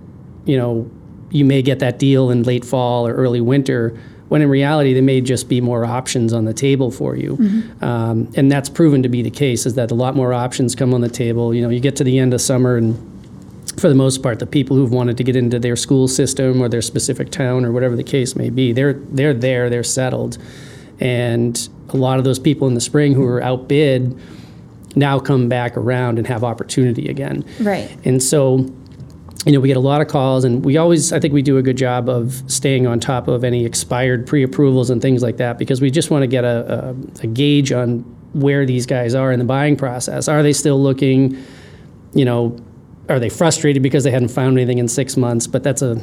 you 0.45 0.57
know, 0.57 0.89
you 1.29 1.43
may 1.45 1.62
get 1.62 1.79
that 1.79 2.00
deal 2.00 2.29
in 2.29 2.43
late 2.43 2.63
fall 2.63 3.07
or 3.07 3.13
early 3.13 3.41
winter 3.41 3.98
when 4.31 4.41
in 4.41 4.47
reality 4.47 4.93
there 4.93 5.03
may 5.03 5.19
just 5.19 5.50
be 5.50 5.59
more 5.59 5.83
options 5.83 6.31
on 6.31 6.45
the 6.45 6.53
table 6.53 6.89
for 6.89 7.17
you. 7.17 7.35
Um, 7.81 8.31
and 8.33 8.50
that's 8.50 8.69
proven 8.69 9.03
to 9.03 9.09
be 9.09 9.21
the 9.21 9.29
case 9.29 9.65
is 9.65 9.73
that 9.73 9.91
a 9.91 9.93
lot 9.93 10.15
more 10.15 10.31
options 10.31 10.73
come 10.73 10.93
on 10.93 11.01
the 11.01 11.09
table. 11.09 11.53
You 11.53 11.61
know 11.61 11.67
you 11.67 11.81
get 11.81 11.97
to 11.97 12.05
the 12.05 12.17
end 12.17 12.33
of 12.33 12.39
summer 12.39 12.77
and 12.77 12.95
for 13.77 13.89
the 13.89 13.95
most 13.95 14.23
part, 14.23 14.39
the 14.39 14.45
people 14.45 14.77
who've 14.77 14.91
wanted 14.91 15.17
to 15.17 15.25
get 15.25 15.35
into 15.35 15.59
their 15.59 15.75
school 15.75 16.07
system 16.07 16.61
or 16.61 16.69
their 16.69 16.81
specific 16.81 17.29
town 17.29 17.65
or 17.65 17.73
whatever 17.73 17.97
the 17.97 18.05
case 18.05 18.38
may 18.38 18.50
be, 18.50 18.71
they're 18.71 18.93
they're 18.93 19.33
there, 19.33 19.69
they're 19.69 19.83
settled, 19.83 20.38
and 21.01 21.67
a 21.89 21.97
lot 21.97 22.17
of 22.17 22.23
those 22.23 22.39
people 22.39 22.69
in 22.69 22.73
the 22.73 22.81
spring 22.81 23.13
who 23.13 23.23
were 23.23 23.43
outbid 23.43 24.17
now 24.95 25.19
come 25.19 25.50
back 25.50 25.75
around 25.75 26.17
and 26.19 26.27
have 26.27 26.41
opportunity 26.45 27.09
again. 27.09 27.43
right. 27.59 27.93
And 28.05 28.23
so, 28.23 28.73
you 29.45 29.51
know, 29.51 29.60
we 29.60 29.67
get 29.67 29.77
a 29.77 29.81
lot 29.81 30.01
of 30.01 30.07
calls, 30.07 30.43
and 30.43 30.63
we 30.63 30.77
always, 30.77 31.12
I 31.12 31.19
think 31.19 31.33
we 31.33 31.41
do 31.41 31.57
a 31.57 31.63
good 31.63 31.77
job 31.77 32.07
of 32.07 32.43
staying 32.48 32.86
on 32.86 33.00
top 33.00 33.27
of 33.27 33.43
any 33.43 33.65
expired 33.65 34.27
pre 34.27 34.43
approvals 34.43 34.89
and 34.89 35.01
things 35.01 35.24
like 35.24 35.38
that 35.38 35.57
because 35.57 35.81
we 35.81 35.89
just 35.89 36.12
want 36.12 36.21
to 36.24 36.27
get 36.27 36.43
a, 36.43 36.89
a, 36.89 37.24
a 37.24 37.27
gauge 37.27 37.71
on 37.71 38.00
where 38.33 38.65
these 38.65 38.86
guys 38.86 39.15
are 39.15 39.31
in 39.31 39.39
the 39.39 39.45
buying 39.45 39.75
process. 39.75 40.27
Are 40.27 40.43
they 40.43 40.53
still 40.53 40.81
looking, 40.81 41.43
you 42.13 42.24
know, 42.24 42.55
are 43.10 43.19
they 43.19 43.29
frustrated 43.29 43.81
because 43.81 44.03
they 44.03 44.12
hadn't 44.12 44.29
found 44.29 44.57
anything 44.57 44.77
in 44.77 44.88
six 44.88 45.17
months? 45.17 45.48
But 45.48 45.63
that's 45.63 45.81
a, 45.81 46.01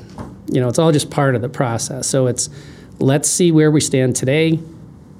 you 0.49 0.61
know, 0.61 0.69
it's 0.69 0.79
all 0.79 0.91
just 0.91 1.11
part 1.11 1.35
of 1.37 1.43
the 1.43 1.49
process. 1.49 2.09
So 2.09 2.27
it's 2.27 2.51
let's 2.99 3.31
see 3.31 3.53
where 3.53 3.71
we 3.71 3.81
stand 3.81 4.17
today 4.17 4.59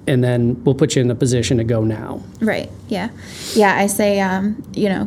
and 0.09 0.25
then 0.25 0.63
we'll 0.65 0.75
put 0.75 0.97
you 0.97 1.03
in 1.03 1.11
a 1.11 1.15
position 1.15 1.59
to 1.59 1.65
go 1.65 1.85
now. 1.85 2.21
Right. 2.41 2.69
Yeah. 2.89 3.11
Yeah. 3.55 3.77
I 3.77 3.87
say, 3.87 4.21
um, 4.21 4.63
you 4.75 4.89
know, 4.89 5.05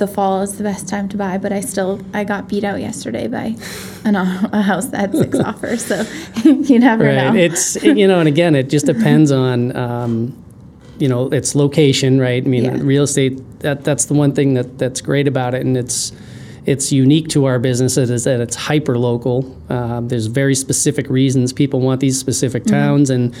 the 0.00 0.06
fall 0.06 0.42
is 0.42 0.58
the 0.58 0.64
best 0.64 0.88
time 0.88 1.08
to 1.10 1.16
buy, 1.16 1.38
but 1.38 1.52
I 1.52 1.60
still 1.60 2.00
I 2.12 2.24
got 2.24 2.48
beat 2.48 2.64
out 2.64 2.80
yesterday 2.80 3.28
by 3.28 3.56
an, 4.04 4.16
a 4.16 4.60
house 4.62 4.86
that 4.88 4.98
had 5.00 5.14
six 5.14 5.38
offers. 5.50 5.84
So 5.86 6.04
you 6.44 6.78
never 6.78 7.04
Right. 7.04 7.32
know. 7.32 7.34
It's 7.34 7.76
you 7.82 8.06
know, 8.06 8.18
and 8.18 8.28
again, 8.28 8.54
it 8.54 8.68
just 8.68 8.86
depends 8.94 9.30
on 9.30 9.74
um, 9.76 10.36
you 10.98 11.08
know 11.08 11.28
its 11.28 11.54
location, 11.54 12.20
right? 12.20 12.44
I 12.44 12.48
mean, 12.48 12.64
Yeah. 12.64 12.78
real 12.82 13.04
estate. 13.04 13.40
That 13.60 13.84
that's 13.84 14.04
the 14.06 14.14
one 14.14 14.32
thing 14.32 14.54
that 14.54 14.78
that's 14.78 15.00
great 15.00 15.26
about 15.28 15.54
it, 15.54 15.64
and 15.64 15.76
it's 15.76 16.12
it's 16.66 16.92
unique 16.92 17.28
to 17.28 17.46
our 17.46 17.58
business 17.58 17.96
is 17.96 18.24
that 18.24 18.40
it's 18.40 18.54
hyper 18.56 18.98
local. 18.98 19.56
Um, 19.70 20.08
there's 20.08 20.26
very 20.26 20.54
specific 20.54 21.08
reasons 21.08 21.52
people 21.52 21.80
want 21.80 22.00
these 22.00 22.18
specific 22.18 22.64
Mm-hmm. 22.64 22.74
towns, 22.74 23.10
and 23.10 23.34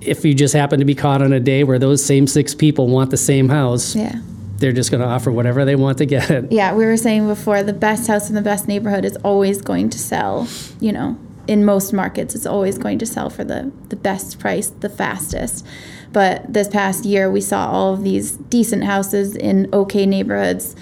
if 0.00 0.24
you 0.24 0.34
just 0.34 0.54
happen 0.54 0.78
to 0.78 0.84
be 0.84 0.94
caught 0.94 1.22
on 1.22 1.32
a 1.32 1.40
day 1.40 1.64
where 1.64 1.78
those 1.78 2.04
same 2.04 2.26
six 2.26 2.54
people 2.54 2.88
want 2.88 3.10
the 3.10 3.16
same 3.16 3.48
house, 3.48 3.94
yeah. 3.94 4.20
they're 4.56 4.72
just 4.72 4.90
going 4.90 5.02
to 5.02 5.06
offer 5.06 5.30
whatever 5.30 5.64
they 5.64 5.76
want 5.76 5.98
to 5.98 6.06
get 6.06 6.30
it. 6.30 6.50
Yeah, 6.50 6.74
we 6.74 6.84
were 6.84 6.96
saying 6.96 7.26
before 7.26 7.62
the 7.62 7.72
best 7.72 8.06
house 8.06 8.28
in 8.28 8.34
the 8.34 8.42
best 8.42 8.66
neighborhood 8.66 9.04
is 9.04 9.16
always 9.18 9.60
going 9.60 9.90
to 9.90 9.98
sell, 9.98 10.48
you 10.80 10.92
know, 10.92 11.18
in 11.46 11.64
most 11.64 11.92
markets 11.92 12.34
it's 12.34 12.46
always 12.46 12.78
going 12.78 12.98
to 12.98 13.06
sell 13.06 13.28
for 13.28 13.44
the 13.44 13.72
the 13.88 13.96
best 13.96 14.38
price, 14.38 14.70
the 14.70 14.88
fastest. 14.88 15.66
But 16.12 16.52
this 16.52 16.68
past 16.68 17.04
year 17.04 17.30
we 17.30 17.40
saw 17.40 17.70
all 17.70 17.94
of 17.94 18.02
these 18.02 18.32
decent 18.32 18.84
houses 18.84 19.36
in 19.36 19.68
okay 19.72 20.06
neighborhoods, 20.06 20.76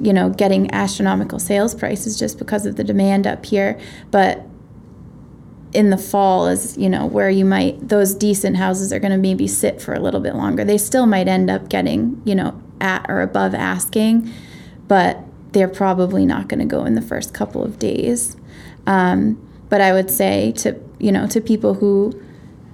you 0.00 0.12
know, 0.12 0.30
getting 0.30 0.72
astronomical 0.72 1.38
sales 1.38 1.74
prices 1.74 2.18
just 2.18 2.38
because 2.38 2.66
of 2.66 2.76
the 2.76 2.84
demand 2.84 3.26
up 3.26 3.44
here, 3.44 3.78
but 4.10 4.46
in 5.74 5.90
the 5.90 5.98
fall 5.98 6.46
is 6.46 6.78
you 6.78 6.88
know 6.88 7.06
where 7.06 7.30
you 7.30 7.44
might 7.44 7.88
those 7.88 8.14
decent 8.14 8.56
houses 8.56 8.92
are 8.92 8.98
going 9.00 9.12
to 9.12 9.18
maybe 9.18 9.46
sit 9.46 9.82
for 9.82 9.94
a 9.94 10.00
little 10.00 10.20
bit 10.20 10.34
longer. 10.34 10.64
They 10.64 10.78
still 10.78 11.06
might 11.06 11.28
end 11.28 11.50
up 11.50 11.68
getting 11.68 12.20
you 12.24 12.34
know 12.34 12.60
at 12.80 13.06
or 13.08 13.20
above 13.20 13.54
asking 13.54 14.32
but 14.86 15.18
they're 15.52 15.68
probably 15.68 16.26
not 16.26 16.48
going 16.48 16.60
to 16.60 16.66
go 16.66 16.84
in 16.84 16.94
the 16.94 17.02
first 17.02 17.32
couple 17.32 17.62
of 17.62 17.78
days. 17.78 18.36
Um, 18.86 19.40
but 19.68 19.80
i 19.80 19.92
would 19.92 20.08
say 20.08 20.52
to 20.52 20.80
you 21.00 21.10
know 21.10 21.26
to 21.26 21.40
people 21.40 21.74
who 21.74 22.12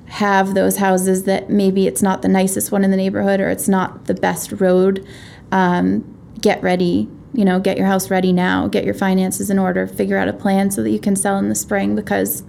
have 0.07 0.55
those 0.55 0.77
houses 0.77 1.23
that 1.25 1.49
maybe 1.49 1.87
it's 1.87 2.03
not 2.03 2.21
the 2.21 2.29
nicest 2.29 2.71
one 2.71 2.85
in 2.85 2.91
the 2.91 2.97
neighborhood 2.97 3.41
or 3.41 3.49
it's 3.49 3.69
not 3.69 4.07
the 4.07 4.15
best 4.15 4.53
road 4.53 5.07
um, 5.53 6.05
get 6.41 6.63
ready 6.63 7.09
you 7.33 7.45
know 7.45 7.59
get 7.59 7.79
your 7.79 7.87
house 7.87 8.11
ready 8.11 8.33
now 8.33 8.67
get 8.67 8.85
your 8.85 8.93
finances 8.93 9.49
in 9.49 9.59
order 9.59 9.87
figure 9.87 10.19
out 10.19 10.29
a 10.29 10.33
plan 10.33 10.71
so 10.71 10.83
that 10.83 10.91
you 10.91 10.99
can 10.99 11.17
sell 11.17 11.39
in 11.39 11.49
the 11.49 11.55
spring 11.55 11.95
because 11.95 12.43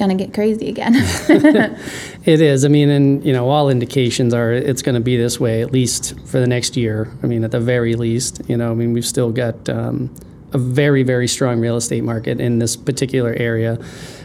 going 0.00 0.16
to 0.16 0.24
get 0.24 0.34
crazy 0.34 0.68
again 0.68 0.94
It 2.24 2.42
is. 2.42 2.66
I 2.66 2.68
mean, 2.68 2.90
and 2.90 3.24
you 3.24 3.32
know, 3.32 3.48
all 3.48 3.70
indications 3.70 4.34
are 4.34 4.52
it's 4.52 4.82
going 4.82 4.94
to 4.94 5.00
be 5.00 5.16
this 5.16 5.40
way 5.40 5.62
at 5.62 5.72
least 5.72 6.18
for 6.26 6.38
the 6.38 6.46
next 6.46 6.76
year. 6.76 7.10
I 7.22 7.26
mean, 7.26 7.44
at 7.44 7.50
the 7.50 7.60
very 7.60 7.94
least, 7.94 8.42
you 8.46 8.58
know, 8.58 8.70
I 8.70 8.74
mean, 8.74 8.92
we've 8.92 9.06
still 9.06 9.32
got 9.32 9.68
um, 9.70 10.14
a 10.52 10.58
very, 10.58 11.02
very 11.02 11.26
strong 11.26 11.60
real 11.60 11.76
estate 11.76 12.04
market 12.04 12.38
in 12.38 12.58
this 12.58 12.76
particular 12.76 13.32
area. 13.32 13.78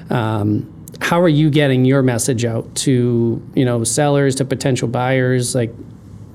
Um, 0.09 0.71
how 0.99 1.21
are 1.21 1.29
you 1.29 1.49
getting 1.49 1.85
your 1.85 2.01
message 2.01 2.43
out 2.43 2.73
to 2.75 3.41
you 3.53 3.65
know 3.65 3.83
sellers 3.85 4.35
to 4.35 4.45
potential 4.45 4.89
buyers? 4.89 5.55
Like, 5.55 5.73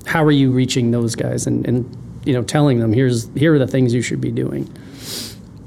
how 0.06 0.24
are 0.24 0.32
you 0.32 0.52
reaching 0.52 0.92
those 0.92 1.14
guys 1.14 1.46
and, 1.46 1.66
and 1.66 2.22
you 2.24 2.32
know 2.32 2.42
telling 2.42 2.78
them 2.78 2.94
here's 2.94 3.28
here 3.36 3.54
are 3.54 3.58
the 3.58 3.66
things 3.66 3.92
you 3.92 4.00
should 4.00 4.20
be 4.20 4.30
doing? 4.30 4.72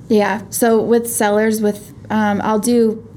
Yeah. 0.09 0.41
So 0.49 0.81
with 0.81 1.07
sellers, 1.07 1.61
with 1.61 1.93
um, 2.09 2.41
I'll 2.43 2.59
do 2.59 3.07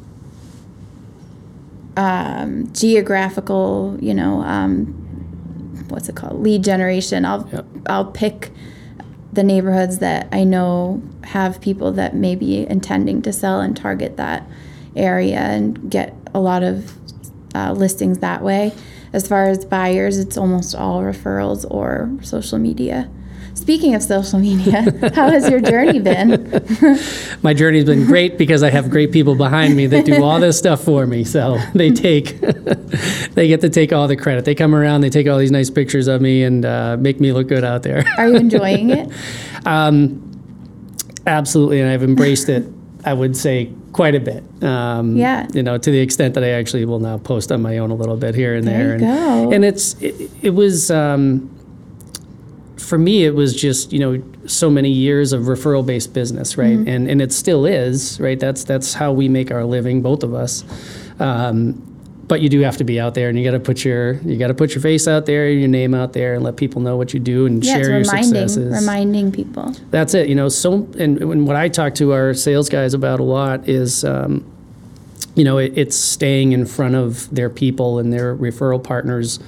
um, 1.96 2.72
geographical, 2.72 3.96
you 4.00 4.14
know, 4.14 4.42
um, 4.42 4.86
what's 5.88 6.08
it 6.08 6.16
called, 6.16 6.40
lead 6.40 6.64
generation. 6.64 7.24
I'll 7.24 7.48
Yep. 7.52 7.66
I'll 7.86 8.04
pick 8.04 8.52
the 9.32 9.42
neighborhoods 9.42 9.98
that 9.98 10.28
I 10.32 10.44
know 10.44 11.02
have 11.24 11.60
people 11.60 11.92
that 11.92 12.14
may 12.14 12.34
be 12.34 12.66
intending 12.66 13.22
to 13.22 13.32
sell 13.32 13.60
and 13.60 13.76
target 13.76 14.16
that 14.16 14.48
area 14.94 15.38
and 15.38 15.90
get 15.90 16.14
a 16.34 16.40
lot 16.40 16.62
of 16.62 16.96
uh, 17.54 17.72
listings 17.72 18.18
that 18.18 18.42
way. 18.42 18.72
As 19.12 19.28
far 19.28 19.44
as 19.44 19.64
buyers, 19.64 20.18
it's 20.18 20.36
almost 20.36 20.74
all 20.74 21.02
referrals 21.02 21.70
or 21.70 22.10
social 22.22 22.58
media. 22.58 23.10
Speaking 23.56 23.94
of 23.94 24.02
social 24.02 24.38
media, 24.38 24.82
how 25.14 25.28
has 25.30 25.48
your 25.50 25.60
journey 25.60 25.98
been? 25.98 26.62
my 27.42 27.52
journey's 27.52 27.84
been 27.84 28.04
great 28.06 28.38
because 28.38 28.62
I 28.62 28.70
have 28.70 28.90
great 28.90 29.10
people 29.10 29.34
behind 29.34 29.74
me 29.76 29.86
that 29.88 30.04
do 30.04 30.22
all 30.22 30.38
this 30.38 30.56
stuff 30.58 30.84
for 30.84 31.06
me. 31.06 31.24
So 31.24 31.58
they 31.74 31.90
take, 31.90 32.38
they 33.34 33.48
get 33.48 33.62
to 33.62 33.68
take 33.70 33.92
all 33.92 34.06
the 34.08 34.16
credit. 34.16 34.44
They 34.44 34.54
come 34.54 34.74
around, 34.74 35.00
they 35.00 35.10
take 35.10 35.26
all 35.26 35.38
these 35.38 35.50
nice 35.50 35.70
pictures 35.70 36.06
of 36.06 36.20
me 36.20 36.44
and 36.44 36.64
uh, 36.64 36.96
make 37.00 37.18
me 37.18 37.32
look 37.32 37.48
good 37.48 37.64
out 37.64 37.82
there. 37.82 38.04
Are 38.18 38.28
you 38.28 38.36
enjoying 38.36 38.90
it? 38.90 39.10
Absolutely, 41.26 41.80
and 41.80 41.90
I've 41.90 42.04
embraced 42.04 42.48
it. 42.48 42.66
I 43.04 43.12
would 43.12 43.36
say 43.36 43.72
quite 43.92 44.14
a 44.14 44.20
bit. 44.20 44.44
Um, 44.62 45.16
Yeah. 45.16 45.48
You 45.54 45.62
know, 45.62 45.78
to 45.78 45.90
the 45.90 45.98
extent 45.98 46.34
that 46.34 46.44
I 46.44 46.50
actually 46.50 46.84
will 46.84 47.00
now 47.00 47.18
post 47.18 47.50
on 47.50 47.62
my 47.62 47.78
own 47.78 47.90
a 47.90 47.94
little 47.94 48.16
bit 48.16 48.34
here 48.34 48.54
and 48.54 48.66
There 48.66 48.78
there. 48.78 48.86
you 48.86 48.92
and, 48.92 49.00
go. 49.48 49.52
and 49.52 49.64
it's 49.64 50.00
it, 50.02 50.30
it 50.42 50.50
was. 50.50 50.90
Um, 50.90 51.50
for 52.76 52.98
me, 52.98 53.24
it 53.24 53.34
was 53.34 53.54
just 53.54 53.92
you 53.92 53.98
know 53.98 54.22
so 54.46 54.70
many 54.70 54.90
years 54.90 55.32
of 55.32 55.42
referral 55.44 55.84
based 55.84 56.12
business, 56.12 56.56
right? 56.58 56.76
Mm-hmm. 56.78 56.88
And 56.88 57.10
and 57.10 57.22
it 57.22 57.32
still 57.32 57.66
is, 57.66 58.20
right? 58.20 58.38
That's 58.38 58.64
that's 58.64 58.94
how 58.94 59.12
we 59.12 59.28
make 59.28 59.50
our 59.50 59.64
living, 59.64 60.02
both 60.02 60.22
of 60.22 60.34
us. 60.34 60.64
Um, 61.20 61.82
but 62.28 62.40
you 62.40 62.48
do 62.48 62.60
have 62.60 62.76
to 62.78 62.84
be 62.84 62.98
out 62.98 63.14
there, 63.14 63.28
and 63.28 63.38
you 63.38 63.44
got 63.44 63.52
to 63.52 63.60
put 63.60 63.84
your 63.84 64.14
you 64.22 64.36
got 64.36 64.48
to 64.48 64.54
put 64.54 64.74
your 64.74 64.82
face 64.82 65.06
out 65.06 65.26
there, 65.26 65.48
your 65.48 65.68
name 65.68 65.94
out 65.94 66.12
there, 66.12 66.34
and 66.34 66.42
let 66.42 66.56
people 66.56 66.80
know 66.80 66.96
what 66.96 67.14
you 67.14 67.20
do 67.20 67.46
and 67.46 67.64
Yeah, 67.64 67.74
share 67.76 67.90
your 67.90 68.04
successes. 68.04 68.74
reminding 68.74 69.30
people. 69.32 69.74
That's 69.90 70.12
it. 70.14 70.28
You 70.28 70.34
know, 70.34 70.48
so 70.48 70.88
and, 70.98 71.18
and 71.22 71.46
what 71.46 71.56
I 71.56 71.68
talk 71.68 71.94
to 71.96 72.12
our 72.12 72.34
sales 72.34 72.68
guys 72.68 72.94
about 72.94 73.20
a 73.20 73.22
lot 73.22 73.68
is, 73.68 74.04
um, 74.04 74.44
you 75.36 75.44
know, 75.44 75.58
it, 75.58 75.78
it's 75.78 75.96
staying 75.96 76.50
in 76.52 76.66
front 76.66 76.96
of 76.96 77.32
their 77.32 77.48
people 77.48 77.98
and 78.00 78.12
their 78.12 78.34
referral 78.36 78.82
partners 78.82 79.38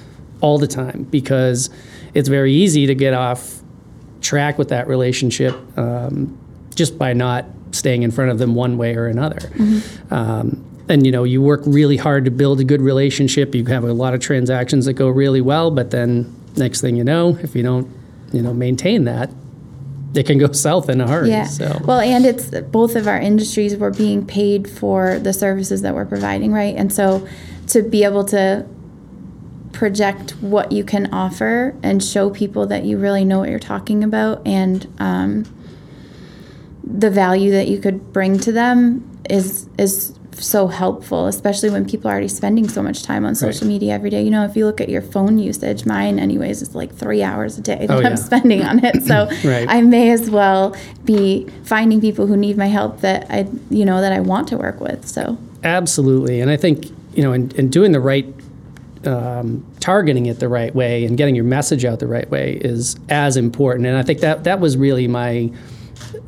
all 0.41 0.57
the 0.57 0.67
time 0.67 1.05
because 1.11 1.69
it's 2.13 2.29
very 2.29 2.53
easy 2.53 2.85
to 2.87 2.95
get 2.95 3.13
off 3.13 3.61
track 4.21 4.57
with 4.57 4.69
that 4.69 4.87
relationship 4.87 5.55
um, 5.77 6.37
just 6.75 6.97
by 6.97 7.13
not 7.13 7.45
staying 7.71 8.03
in 8.03 8.11
front 8.11 8.31
of 8.31 8.39
them 8.39 8.55
one 8.55 8.77
way 8.77 8.95
or 8.95 9.07
another. 9.07 9.51
Um, 10.11 10.65
and 10.87 11.05
you 11.05 11.11
know, 11.11 11.23
you 11.23 11.41
work 11.41 11.61
really 11.65 11.97
hard 11.97 12.25
to 12.25 12.31
build 12.31 12.59
a 12.59 12.63
good 12.63 12.81
relationship. 12.81 13.53
You 13.53 13.63
have 13.65 13.83
a 13.83 13.93
lot 13.93 14.13
of 14.13 14.19
transactions 14.19 14.85
that 14.85 14.93
go 14.93 15.07
really 15.07 15.41
well, 15.41 15.69
but 15.71 15.91
then 15.91 16.35
next 16.57 16.81
thing 16.81 16.95
you 16.95 17.03
know, 17.03 17.37
if 17.41 17.55
you 17.55 17.61
don't, 17.61 17.87
you 18.33 18.41
know, 18.41 18.53
maintain 18.53 19.05
that, 19.05 19.29
it 20.15 20.25
can 20.25 20.39
go 20.39 20.51
south 20.51 20.89
in 20.89 20.99
a 20.99 21.07
hurry. 21.07 21.29
Yeah. 21.29 21.45
So 21.45 21.79
Well, 21.85 21.99
and 21.99 22.25
it's 22.25 22.49
both 22.71 22.95
of 22.95 23.07
our 23.07 23.19
industries 23.19 23.77
we're 23.77 23.93
being 23.93 24.25
paid 24.25 24.67
for 24.69 25.19
the 25.19 25.31
services 25.31 25.83
that 25.83 25.93
we're 25.93 26.05
providing, 26.05 26.51
right? 26.51 26.75
And 26.75 26.91
so 26.91 27.27
to 27.67 27.83
be 27.83 28.03
able 28.03 28.25
to 28.25 28.65
project 29.79 30.31
what 30.41 30.73
you 30.73 30.83
can 30.83 31.05
offer 31.13 31.73
and 31.81 32.03
show 32.03 32.29
people 32.29 32.67
that 32.67 32.83
you 32.83 32.97
really 32.97 33.23
know 33.23 33.39
what 33.39 33.49
you're 33.49 33.57
talking 33.57 34.03
about 34.03 34.45
and 34.45 34.85
um, 34.99 35.45
the 36.83 37.09
value 37.09 37.49
that 37.51 37.69
you 37.69 37.79
could 37.79 38.11
bring 38.11 38.37
to 38.37 38.51
them 38.51 38.81
is 39.29 39.69
is 39.77 40.13
so 40.33 40.67
helpful, 40.67 41.27
especially 41.27 41.69
when 41.69 41.85
people 41.85 42.09
are 42.09 42.13
already 42.13 42.27
spending 42.29 42.67
so 42.69 42.81
much 42.81 43.03
time 43.03 43.25
on 43.25 43.35
social 43.35 43.67
Right. 43.67 43.73
media 43.73 43.93
every 43.93 44.09
day. 44.09 44.21
You 44.23 44.31
know, 44.31 44.43
if 44.45 44.55
you 44.55 44.65
look 44.65 44.79
at 44.81 44.87
your 44.89 45.01
phone 45.01 45.37
usage, 45.37 45.85
mine 45.85 46.17
anyways 46.17 46.61
is 46.61 46.75
like 46.75 46.93
three 46.93 47.21
hours 47.23 47.57
a 47.57 47.61
day 47.61 47.85
that 47.87 47.91
Oh, 47.91 47.99
yeah. 47.99 48.07
I'm 48.09 48.17
spending 48.17 48.63
on 48.63 48.83
it. 48.83 49.03
So 49.03 49.27
Right. 49.49 49.65
I 49.69 49.81
may 49.81 50.11
as 50.11 50.29
well 50.29 50.75
be 51.05 51.47
finding 51.63 51.99
people 52.01 52.27
who 52.27 52.35
need 52.37 52.57
my 52.57 52.67
help 52.67 52.99
that 53.01 53.27
I 53.29 53.47
you 53.69 53.85
know 53.85 54.01
that 54.01 54.11
I 54.11 54.19
want 54.19 54.49
to 54.49 54.57
work 54.57 54.81
with. 54.81 55.07
So 55.07 55.37
Absolutely, 55.63 56.41
and 56.41 56.49
I 56.51 56.57
think 56.57 56.85
you 57.15 57.23
know, 57.23 57.31
in, 57.33 57.51
in 57.51 57.69
doing 57.69 57.91
the 57.93 57.99
right, 57.99 58.25
um, 59.05 59.65
targeting 59.79 60.25
it 60.25 60.39
the 60.39 60.49
right 60.49 60.73
way, 60.73 61.05
and 61.05 61.17
getting 61.17 61.35
your 61.35 61.45
message 61.45 61.85
out 61.85 61.99
the 61.99 62.07
right 62.07 62.29
way 62.29 62.53
is 62.61 62.97
as 63.09 63.37
important. 63.37 63.87
And 63.87 63.97
I 63.97 64.03
think 64.03 64.19
that 64.19 64.43
that 64.43 64.59
was 64.59 64.77
really 64.77 65.07
my 65.07 65.51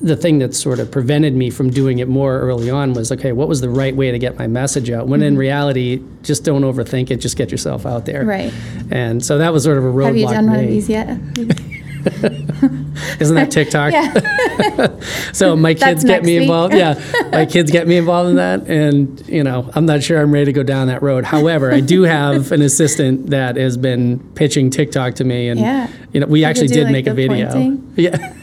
the 0.02 0.16
thing 0.16 0.40
that 0.40 0.54
sort 0.56 0.80
of 0.80 0.92
prevented 0.92 1.36
me 1.36 1.50
from 1.50 1.70
doing 1.70 2.00
it 2.00 2.08
more 2.08 2.40
early 2.40 2.70
on 2.70 2.94
was 2.94 3.12
okay, 3.12 3.32
what 3.32 3.48
was 3.48 3.62
the 3.62 3.70
right 3.70 3.96
way 3.96 4.12
to 4.12 4.20
get 4.20 4.38
my 4.38 4.48
message 4.48 4.90
out? 4.90 5.08
When 5.08 5.22
in 5.22 5.38
reality, 5.38 6.04
just 6.24 6.44
don't 6.44 6.64
overthink 6.64 7.12
it. 7.12 7.18
Just 7.18 7.38
get 7.38 7.52
yourself 7.52 7.86
out 7.86 8.06
there. 8.06 8.24
Mm-hmm. 8.24 8.30
Right. 8.30 8.92
And 8.92 9.24
so 9.24 9.38
that 9.38 9.54
was 9.54 9.64
sort 9.64 9.78
of 9.78 9.86
a 9.86 9.88
roadblock. 9.88 10.06
have 10.06 10.18
you 10.18 10.28
done 10.28 10.48
one 10.48 10.60
of 10.60 10.68
these 10.68 10.90
yet? 10.90 11.18
Isn't 13.20 13.36
that 13.36 13.50
TikTok? 13.52 13.94
Yeah. 13.94 14.88
So 15.34 15.56
my 15.56 15.74
kids 15.74 15.80
That's 15.82 16.04
get 16.04 16.10
next 16.12 16.26
me 16.28 16.34
week. 16.36 16.42
involved. 16.44 16.74
Yeah, 16.74 17.02
my 17.32 17.46
kids 17.46 17.72
get 17.72 17.88
me 17.88 17.98
involved 17.98 18.30
in 18.32 18.36
that, 18.36 18.68
and 18.68 19.28
you 19.28 19.44
know, 19.44 19.70
I'm 19.74 19.86
not 19.86 20.04
sure 20.04 20.22
I'm 20.22 20.32
ready 20.32 20.46
to 20.46 20.54
go 20.54 20.62
down 20.64 20.88
that 20.88 21.02
road. 21.02 21.24
However, 21.24 21.72
I 21.72 21.80
do 21.80 22.04
have 22.04 22.52
an 22.52 22.62
assistant 22.62 23.30
that 23.32 23.56
has 23.56 23.78
been 23.78 24.20
pitching 24.36 24.70
TikTok 24.70 25.16
to 25.16 25.24
me, 25.24 25.48
and 25.50 25.60
Yeah. 25.60 25.88
you 26.14 26.20
know, 26.20 26.28
we 26.28 26.44
actually 26.46 26.68
do, 26.68 26.76
did 26.76 26.84
like, 26.86 26.92
make 26.92 27.08
a 27.08 27.12
the 27.12 27.16
video. 27.28 27.52
pointing. 27.52 27.94
Yeah, 27.96 28.34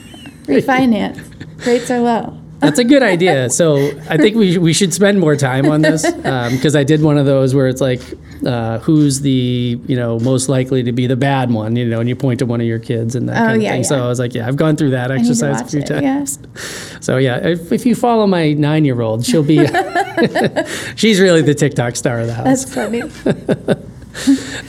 Refinance. 0.47 1.67
Rates 1.67 1.91
are 1.91 2.01
low. 2.01 2.39
That's 2.61 2.79
a 2.81 2.85
good 2.85 3.03
idea. 3.03 3.51
So 3.51 3.77
I 4.11 4.17
think 4.17 4.35
we, 4.37 4.59
we 4.59 4.73
should 4.73 4.93
spend 4.93 5.21
more 5.21 5.37
time 5.37 5.67
on 5.67 5.81
this 5.83 6.05
um, 6.25 6.55
because 6.57 6.75
I 6.75 6.83
did 6.85 7.03
one 7.03 7.17
of 7.19 7.25
those 7.27 7.55
where 7.55 7.69
it's 7.69 7.81
like, 7.81 8.01
uh, 8.47 8.79
who's 8.81 9.21
the 9.21 9.81
you 9.87 9.97
know 9.97 10.19
most 10.21 10.49
likely 10.49 10.83
to 10.83 10.93
be 10.93 11.07
the 11.07 11.17
bad 11.17 11.51
one, 11.51 11.77
you 11.77 11.85
know, 11.87 12.01
and 12.01 12.09
you 12.09 12.17
point 12.17 12.39
to 12.41 12.47
one 12.47 12.61
of 12.61 12.67
your 12.67 12.79
kids 12.79 13.15
and 13.15 13.29
that 13.29 13.37
Oh, 13.37 13.47
kind 13.47 13.57
of 13.57 13.63
yeah, 13.63 13.73
thing. 13.73 13.85
So. 13.85 14.03
I 14.05 14.09
was 14.09 14.19
like, 14.19 14.35
yeah, 14.35 14.47
I've 14.47 14.57
gone 14.57 14.77
through 14.77 14.91
that 14.91 15.11
I 15.11 15.17
need 15.17 15.25
to 15.25 15.31
exercise 15.31 15.61
a 15.61 15.65
few 15.67 15.81
it, 15.81 15.91
yeah. 16.03 16.19
times. 16.19 16.39
So 17.01 17.17
yeah, 17.17 17.37
if, 17.39 17.71
if 17.71 17.87
you 17.87 17.95
follow 17.95 18.27
my 18.27 18.55
nine 18.55 18.85
year 18.85 19.01
old, 19.01 19.25
she'll 19.25 19.45
be 19.45 19.59
she's 20.97 21.21
really 21.21 21.43
the 21.43 21.55
TikTok 21.57 21.95
star 21.95 22.19
of 22.21 22.27
the 22.27 22.35
house. 22.35 22.65
That's 22.65 22.75
funny. 22.75 23.03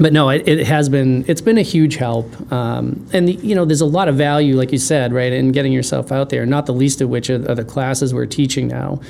but 0.00 0.14
no, 0.14 0.30
it, 0.30 0.48
it 0.48 0.66
has 0.66 0.88
been 0.88 1.24
it's 1.28 1.42
been 1.42 1.58
a 1.58 1.62
huge 1.62 1.96
help, 1.96 2.26
um, 2.50 3.06
and 3.12 3.28
the, 3.28 3.32
you 3.34 3.54
know 3.54 3.66
there's 3.66 3.82
a 3.82 3.86
lot 3.86 4.08
of 4.08 4.16
value, 4.16 4.56
like 4.56 4.72
you 4.72 4.78
said, 4.78 5.12
right, 5.12 5.32
in 5.32 5.52
getting 5.52 5.72
yourself 5.72 6.10
out 6.10 6.30
there. 6.30 6.46
Not 6.46 6.64
the 6.66 6.72
least 6.72 7.02
of 7.02 7.10
which 7.10 7.28
are, 7.28 7.50
are 7.50 7.54
the 7.54 7.64
classes 7.64 8.14
we're 8.14 8.24
teaching 8.26 8.66
now, 8.68 9.00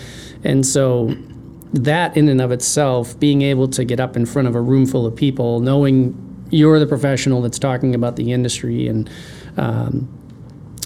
and 0.43 0.67
so 0.67 1.15
that 1.73 2.17
in 2.17 2.29
and 2.29 2.41
of 2.41 2.51
itself, 2.53 3.19
being 3.21 3.43
able 3.43 3.69
to 3.69 3.85
get 3.85 4.01
up 4.01 4.17
in 4.17 4.27
front 4.27 4.49
of 4.49 4.55
a 4.55 4.61
room 4.61 4.87
full 4.87 5.07
of 5.07 5.15
people, 5.15 5.61
knowing 5.61 6.15
you're 6.51 6.79
the 6.81 6.87
professional 6.87 7.43
that's 7.43 7.59
talking 7.59 7.95
about 7.95 8.17
the 8.17 8.33
industry, 8.33 8.89
and 8.89 9.09
um, 9.57 10.09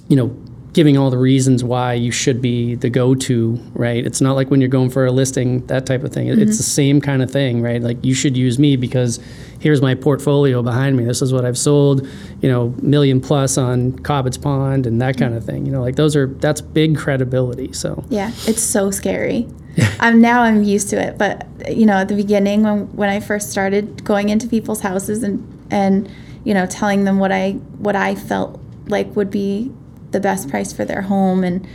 you 0.09 0.17
know, 0.17 0.37
giving 0.75 0.99
all 0.99 1.09
the 1.09 1.17
reasons 1.19 1.63
why 1.63 1.93
you 1.95 2.11
should 2.11 2.43
be 2.43 2.75
the 2.75 2.91
go-to, 2.91 3.53
right? 3.75 4.05
It's 4.05 4.21
not 4.21 4.35
like 4.35 4.51
when 4.51 4.61
you're 4.61 4.69
going 4.69 4.91
for 4.91 5.07
a 5.07 5.13
listing, 5.13 5.65
that 5.69 5.87
type 5.87 6.03
of 6.03 6.13
thing. 6.13 6.27
It- 6.27 6.39
It's 6.41 6.57
the 6.57 6.65
same 6.65 7.01
kind 7.01 7.23
of 7.23 7.31
thing, 7.31 7.63
right? 7.63 7.81
Like 7.81 8.05
you 8.05 8.13
should 8.13 8.37
use 8.37 8.59
me 8.59 8.75
because 8.77 9.21
here's 9.61 9.81
my 9.81 9.95
portfolio 9.95 10.63
behind 10.63 10.97
me. 10.97 11.05
This 11.05 11.23
is 11.23 11.33
what 11.33 11.45
I've 11.45 11.57
sold, 11.57 12.07
you 12.43 12.49
know, 12.51 12.75
million 12.83 13.21
plus 13.21 13.57
on 13.57 13.93
Cobbett's 14.01 14.37
Pond 14.37 14.85
and 14.87 15.01
that 15.01 15.17
kind 15.17 15.35
of 15.35 15.45
thing. 15.45 15.65
You 15.65 15.71
know, 15.73 15.81
like 15.81 15.95
those 15.95 16.17
are 16.17 16.27
that's 16.27 16.61
big 16.61 16.97
credibility. 16.97 17.73
So 17.73 18.05
Yeah, 18.11 18.33
it's 18.49 18.63
so 18.63 18.91
scary. 18.91 19.47
I'm 20.01 20.21
now 20.21 20.43
I'm 20.43 20.63
used 20.63 20.91
to 20.91 21.01
it, 21.01 21.19
but 21.19 21.47
you 21.69 21.87
know, 21.87 21.95
at 21.95 22.09
the 22.09 22.15
beginning 22.15 22.63
when 22.63 22.87
when 22.97 23.09
I 23.09 23.21
first 23.21 23.51
started 23.51 24.05
going 24.05 24.29
into 24.29 24.47
people's 24.47 24.81
houses 24.81 25.23
and 25.23 25.67
and 25.71 26.11
you 26.45 26.55
know, 26.55 26.67
telling 26.67 27.05
them 27.05 27.19
what 27.19 27.33
I 27.33 27.53
what 27.79 27.97
I 27.97 28.15
felt 28.15 28.61
like 28.87 29.15
would 29.17 29.31
be 29.31 29.73
the 30.11 30.21
best 30.21 30.49
price 30.49 30.73
for 30.73 30.85
their 30.85 31.03
home 31.03 31.43
and 31.43 31.67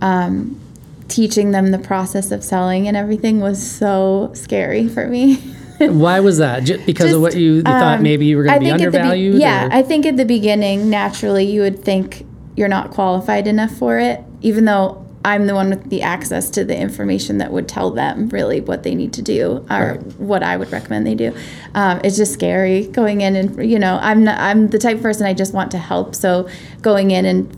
um, 0.00 0.60
teaching 1.08 1.50
them 1.50 1.70
the 1.70 1.78
process 1.78 2.30
of 2.30 2.44
selling 2.44 2.88
and 2.88 2.96
everything 2.96 3.40
was 3.40 3.60
so 3.64 4.30
scary 4.34 4.88
for 4.88 5.06
me. 5.06 5.36
why 5.78 6.20
was 6.20 6.38
that? 6.38 6.64
Just 6.64 6.84
because 6.86 7.12
of 7.12 7.20
what 7.20 7.32
Just, 7.32 7.40
you, 7.40 7.54
you 7.54 7.62
thought 7.62 7.98
um, 7.98 8.02
maybe 8.02 8.26
you 8.26 8.36
were 8.36 8.44
going 8.44 8.60
to 8.60 8.60
be 8.60 8.70
the 8.70 8.76
be- 8.76 8.84
undervalued? 8.84 9.40
yeah, 9.40 9.66
or- 9.66 9.72
I 9.72 9.82
think 9.82 10.06
at 10.06 10.16
the 10.16 10.24
beginning, 10.24 10.90
naturally, 10.90 11.44
you 11.44 11.62
would 11.62 11.82
think 11.82 12.26
you're 12.56 12.68
not 12.68 12.90
qualified 12.90 13.46
enough 13.46 13.72
for 13.72 13.98
it, 13.98 14.22
even 14.42 14.66
though 14.66 14.99
I'm 15.24 15.46
the 15.46 15.54
one 15.54 15.68
with 15.70 15.90
the 15.90 16.00
access 16.02 16.48
to 16.50 16.64
the 16.64 16.74
information 16.78 17.38
that 17.38 17.52
would 17.52 17.68
tell 17.68 17.90
them 17.90 18.28
really 18.30 18.60
what 18.62 18.84
they 18.84 18.94
need 18.94 19.12
to 19.14 19.22
do 19.22 19.66
or 19.70 19.98
Right. 19.98 20.00
what 20.18 20.42
I 20.42 20.56
would 20.56 20.72
recommend 20.72 21.06
they 21.06 21.14
do. 21.14 21.34
Um, 21.74 22.00
it's 22.02 22.16
just 22.16 22.32
scary 22.32 22.86
going 22.86 23.20
in 23.20 23.36
and 23.36 23.70
you 23.70 23.78
know 23.78 23.98
I'm 24.00 24.24
not, 24.24 24.38
I'm 24.38 24.68
the 24.68 24.78
type 24.78 24.96
of 24.96 25.02
person 25.02 25.26
I 25.26 25.34
just 25.34 25.52
want 25.52 25.70
to 25.72 25.78
help. 25.78 26.14
So 26.14 26.48
going 26.80 27.10
in 27.10 27.26
and 27.26 27.56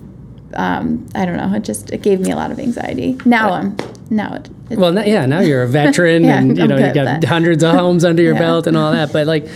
um, 0.54 1.06
I 1.14 1.24
don't 1.24 1.36
know, 1.36 1.54
it 1.54 1.62
just 1.64 1.90
it 1.92 2.02
gave 2.02 2.20
me 2.20 2.30
a 2.32 2.36
lot 2.36 2.50
of 2.50 2.58
anxiety. 2.58 3.16
Now 3.24 3.52
I'm 3.52 3.76
now 4.10 4.34
it, 4.68 4.76
Well, 4.78 4.98
n- 4.98 5.06
yeah, 5.08 5.24
now 5.26 5.40
you're 5.40 5.62
a 5.62 5.68
veteran, 5.68 6.24
Yeah, 6.26 6.38
and 6.40 6.58
you 6.58 6.66
know 6.66 6.76
you 6.76 6.92
got 6.92 7.22
hundreds 7.24 7.62
of 7.62 7.74
homes 7.74 8.04
under 8.04 8.22
your 8.22 8.34
Yeah. 8.40 8.40
belt 8.40 8.66
and 8.66 8.76
all 8.76 8.90
that. 8.92 9.12
But 9.12 9.26
like 9.28 9.46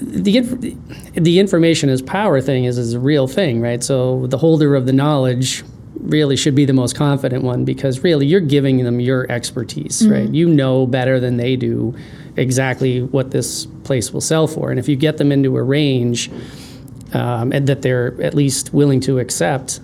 the 0.00 0.76
the 1.14 1.38
information 1.38 1.88
is 1.88 2.00
power 2.02 2.40
thing 2.40 2.64
is 2.64 2.78
is 2.78 2.94
a 2.94 3.00
real 3.00 3.26
thing, 3.26 3.60
right? 3.60 3.82
So 3.82 4.26
the 4.28 4.38
holder 4.38 4.74
of 4.74 4.86
the 4.86 4.92
knowledge 4.92 5.64
really 6.02 6.36
should 6.36 6.54
be 6.54 6.64
the 6.64 6.72
most 6.72 6.96
confident 6.96 7.44
one 7.44 7.64
because 7.64 8.02
really 8.02 8.26
you're 8.26 8.40
giving 8.40 8.82
them 8.84 9.00
your 9.00 9.30
expertise, 9.30 10.02
Mm-hmm. 10.02 10.12
right? 10.12 10.28
You 10.28 10.48
know 10.48 10.86
better 10.86 11.20
than 11.20 11.36
they 11.36 11.56
do 11.56 11.94
exactly 12.36 13.02
what 13.02 13.30
this 13.30 13.66
place 13.84 14.12
will 14.12 14.20
sell 14.20 14.46
for, 14.46 14.70
and 14.70 14.78
if 14.78 14.88
you 14.88 14.96
get 14.96 15.18
them 15.18 15.30
into 15.32 15.56
a 15.56 15.62
range 15.62 16.30
um, 17.12 17.52
and 17.52 17.66
that 17.68 17.82
they're 17.82 18.20
at 18.22 18.34
least 18.34 18.72
willing 18.74 19.00
to 19.00 19.18
accept 19.18 19.80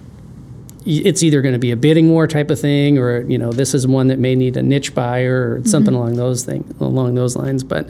it's 0.90 1.22
either 1.22 1.42
going 1.42 1.52
to 1.52 1.58
be 1.58 1.70
a 1.70 1.76
bidding 1.76 2.08
war 2.08 2.26
type 2.26 2.50
of 2.50 2.58
thing 2.58 2.96
or 2.96 3.20
you 3.22 3.36
know 3.36 3.52
this 3.52 3.74
is 3.74 3.86
one 3.86 4.06
that 4.06 4.18
may 4.18 4.34
need 4.34 4.56
a 4.56 4.62
niche 4.62 4.94
buyer 4.94 5.58
or 5.60 5.64
something 5.66 5.92
along 5.92 6.14
those 6.16 6.44
thing 6.44 6.64
along 6.80 7.14
those 7.14 7.36
lines 7.36 7.62
but 7.62 7.86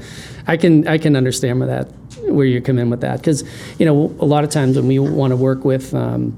i 0.49 0.57
can 0.57 0.89
i 0.89 0.99
can 0.99 1.15
understand 1.15 1.61
where 1.61 1.69
that 1.69 1.85
where 2.33 2.47
you 2.47 2.61
come 2.61 2.77
in 2.79 2.91
with 2.91 3.03
that 3.03 3.19
because 3.21 3.45
you 3.79 3.87
know 3.87 4.13
a 4.19 4.25
lot 4.25 4.43
of 4.43 4.51
times 4.51 4.75
when 4.75 4.89
we 4.89 4.99
want 4.99 5.31
to 5.31 5.37
work 5.37 5.65
with 5.65 5.95
um, 5.95 6.37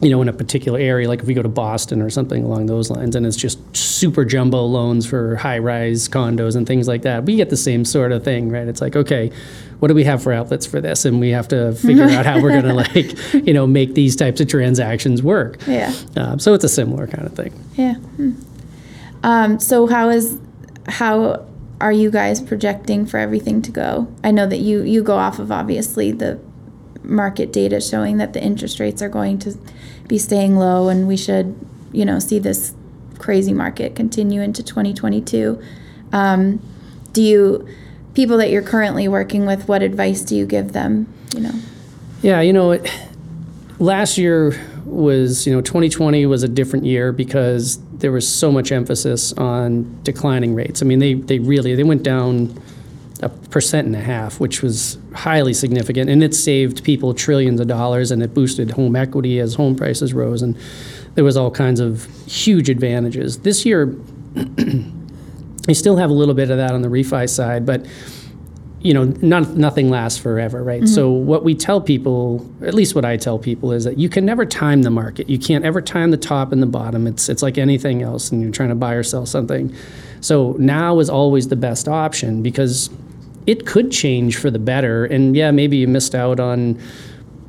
you 0.00 0.10
know, 0.10 0.22
in 0.22 0.28
a 0.28 0.32
particular 0.32 0.78
area, 0.78 1.08
like 1.08 1.20
if 1.20 1.26
we 1.26 1.34
go 1.34 1.42
to 1.42 1.48
Boston 1.48 2.00
or 2.00 2.08
something 2.08 2.44
along 2.44 2.66
those 2.66 2.90
lines, 2.90 3.14
and 3.14 3.26
it's 3.26 3.36
just 3.36 3.58
super 3.76 4.24
jumbo 4.24 4.64
loans 4.64 5.06
for 5.06 5.36
high-rise 5.36 6.08
condos 6.08 6.56
and 6.56 6.66
things 6.66 6.88
like 6.88 7.02
that, 7.02 7.24
we 7.24 7.36
get 7.36 7.50
the 7.50 7.56
same 7.56 7.84
sort 7.84 8.10
of 8.12 8.24
thing, 8.24 8.48
right? 8.48 8.66
It's 8.66 8.80
like, 8.80 8.96
okay, 8.96 9.30
what 9.78 9.88
do 9.88 9.94
we 9.94 10.04
have 10.04 10.22
for 10.22 10.32
outlets 10.32 10.64
for 10.64 10.80
this, 10.80 11.04
and 11.04 11.20
we 11.20 11.30
have 11.30 11.48
to 11.48 11.72
figure 11.74 12.04
out 12.04 12.24
how 12.24 12.40
we're 12.40 12.60
going 12.60 12.64
to 12.64 12.74
like, 12.74 13.46
you 13.46 13.52
know, 13.52 13.66
make 13.66 13.94
these 13.94 14.16
types 14.16 14.40
of 14.40 14.48
transactions 14.48 15.22
work. 15.22 15.58
yeah. 15.66 15.94
Um, 16.16 16.38
so 16.38 16.54
it's 16.54 16.64
a 16.64 16.68
similar 16.68 17.06
kind 17.06 17.26
of 17.26 17.34
thing. 17.34 17.52
Yeah. 17.74 17.94
Hmm. 17.94 18.32
Um, 19.22 19.60
so 19.60 19.86
how 19.86 20.08
is 20.08 20.38
how 20.88 21.46
are 21.80 21.92
you 21.92 22.10
guys 22.10 22.40
projecting 22.40 23.06
for 23.06 23.18
everything 23.18 23.62
to 23.62 23.70
go? 23.70 24.12
I 24.24 24.30
know 24.30 24.46
that 24.46 24.58
you 24.58 24.82
you 24.82 25.02
go 25.02 25.16
off 25.16 25.38
of 25.38 25.52
obviously 25.52 26.12
the 26.12 26.40
market 27.02 27.52
data 27.52 27.80
showing 27.80 28.18
that 28.18 28.32
the 28.32 28.42
interest 28.42 28.80
rates 28.80 29.00
are 29.02 29.08
going 29.08 29.38
to 29.38 29.56
be 30.06 30.18
staying 30.18 30.56
low 30.56 30.88
and 30.88 31.08
we 31.08 31.16
should, 31.16 31.54
you 31.92 32.04
know, 32.04 32.18
see 32.18 32.38
this 32.38 32.74
crazy 33.18 33.52
market 33.52 33.94
continue 33.94 34.40
into 34.40 34.62
2022. 34.62 35.60
Um, 36.12 36.60
do 37.12 37.22
you 37.22 37.68
people 38.14 38.36
that 38.38 38.50
you're 38.50 38.62
currently 38.62 39.08
working 39.08 39.46
with, 39.46 39.68
what 39.68 39.82
advice 39.82 40.22
do 40.22 40.36
you 40.36 40.46
give 40.46 40.72
them, 40.72 41.06
you 41.34 41.40
know? 41.40 41.52
Yeah, 42.22 42.40
you 42.40 42.52
know, 42.52 42.72
it, 42.72 42.90
last 43.78 44.18
year 44.18 44.58
was, 44.84 45.46
you 45.46 45.54
know, 45.54 45.60
2020 45.60 46.26
was 46.26 46.42
a 46.42 46.48
different 46.48 46.84
year 46.84 47.12
because 47.12 47.78
there 47.98 48.12
was 48.12 48.28
so 48.28 48.50
much 48.50 48.72
emphasis 48.72 49.32
on 49.34 50.02
declining 50.02 50.54
rates. 50.54 50.82
I 50.82 50.86
mean, 50.86 50.98
they, 50.98 51.14
they 51.14 51.38
really, 51.38 51.74
they 51.74 51.84
went 51.84 52.02
down 52.02 52.60
a 53.22 53.28
percent 53.28 53.86
and 53.86 53.96
a 53.96 54.00
half, 54.00 54.40
which 54.40 54.62
was 54.62 54.98
highly 55.14 55.52
significant, 55.52 56.10
and 56.10 56.22
it 56.22 56.34
saved 56.34 56.84
people 56.84 57.14
trillions 57.14 57.60
of 57.60 57.66
dollars, 57.66 58.10
and 58.10 58.22
it 58.22 58.34
boosted 58.34 58.70
home 58.72 58.96
equity 58.96 59.38
as 59.38 59.54
home 59.54 59.76
prices 59.76 60.14
rose, 60.14 60.42
and 60.42 60.56
there 61.14 61.24
was 61.24 61.36
all 61.36 61.50
kinds 61.50 61.80
of 61.80 62.04
huge 62.26 62.68
advantages. 62.68 63.40
This 63.40 63.66
year, 63.66 63.96
you 64.36 65.74
still 65.74 65.96
have 65.96 66.10
a 66.10 66.14
little 66.14 66.34
bit 66.34 66.50
of 66.50 66.56
that 66.58 66.72
on 66.72 66.82
the 66.82 66.88
refi 66.88 67.28
side, 67.28 67.66
but 67.66 67.86
you 68.82 68.94
know, 68.94 69.04
not, 69.20 69.50
nothing 69.50 69.90
lasts 69.90 70.18
forever, 70.18 70.62
right? 70.64 70.82
Mm-hmm. 70.82 70.94
So 70.94 71.10
what 71.10 71.44
we 71.44 71.54
tell 71.54 71.82
people, 71.82 72.50
at 72.62 72.72
least 72.72 72.94
what 72.94 73.04
I 73.04 73.18
tell 73.18 73.38
people, 73.38 73.72
is 73.72 73.84
that 73.84 73.98
you 73.98 74.08
can 74.08 74.24
never 74.24 74.46
time 74.46 74.82
the 74.82 74.90
market. 74.90 75.28
You 75.28 75.38
can't 75.38 75.66
ever 75.66 75.82
time 75.82 76.10
the 76.10 76.16
top 76.16 76.50
and 76.50 76.62
the 76.62 76.66
bottom. 76.66 77.06
It's 77.06 77.28
it's 77.28 77.42
like 77.42 77.58
anything 77.58 78.02
else, 78.02 78.32
and 78.32 78.40
you're 78.40 78.50
trying 78.50 78.70
to 78.70 78.74
buy 78.74 78.94
or 78.94 79.02
sell 79.02 79.26
something. 79.26 79.74
So 80.22 80.56
now 80.58 80.98
is 80.98 81.10
always 81.10 81.48
the 81.48 81.56
best 81.56 81.88
option 81.88 82.42
because 82.42 82.88
it 83.46 83.66
could 83.66 83.90
change 83.90 84.36
for 84.36 84.50
the 84.50 84.58
better. 84.58 85.04
And 85.04 85.36
yeah, 85.36 85.50
maybe 85.50 85.76
you 85.76 85.88
missed 85.88 86.14
out 86.14 86.40
on, 86.40 86.80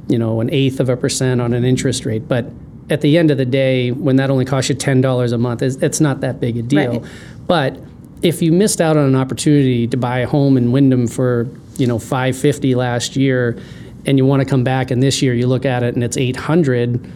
you 0.08 0.18
know, 0.18 0.42
an 0.42 0.50
eighth 0.52 0.80
of 0.80 0.90
a 0.90 0.98
percent 0.98 1.42
on 1.42 1.54
an 1.54 1.64
interest 1.64 2.06
rate, 2.06 2.28
but 2.28 2.46
at 2.90 3.02
the 3.02 3.18
end 3.18 3.32
of 3.32 3.38
the 3.38 3.46
day, 3.46 3.92
when 3.92 4.18
that 4.18 4.30
only 4.30 4.46
costs 4.46 4.70
you 4.70 4.76
ten 4.76 5.02
dollars 5.02 5.32
a 5.32 5.38
month, 5.38 5.62
it's, 5.62 5.78
it's 5.78 6.02
not 6.02 6.22
that 6.22 6.40
big 6.40 6.58
a 6.58 6.62
deal. 6.62 7.00
Right. 7.00 7.12
But 7.48 7.80
if 8.22 8.42
you 8.42 8.52
missed 8.52 8.82
out 8.82 8.98
on 8.98 9.06
an 9.06 9.16
opportunity 9.16 9.88
to 9.88 9.98
buy 9.98 10.20
a 10.20 10.28
home 10.28 10.58
in 10.58 10.72
Windham 10.72 11.08
for 11.08 11.48
you 11.78 11.88
know 11.88 11.98
550 12.00 12.76
last 12.76 13.16
year, 13.16 13.58
and 14.06 14.18
you 14.18 14.26
want 14.26 14.42
to 14.42 14.46
come 14.46 14.64
back 14.64 14.92
and 14.92 15.02
this 15.02 15.22
year 15.22 15.34
you 15.34 15.48
look 15.48 15.66
at 15.66 15.84
it 15.84 15.96
and 15.96 16.04
it's 16.04 16.18
800, 16.18 17.10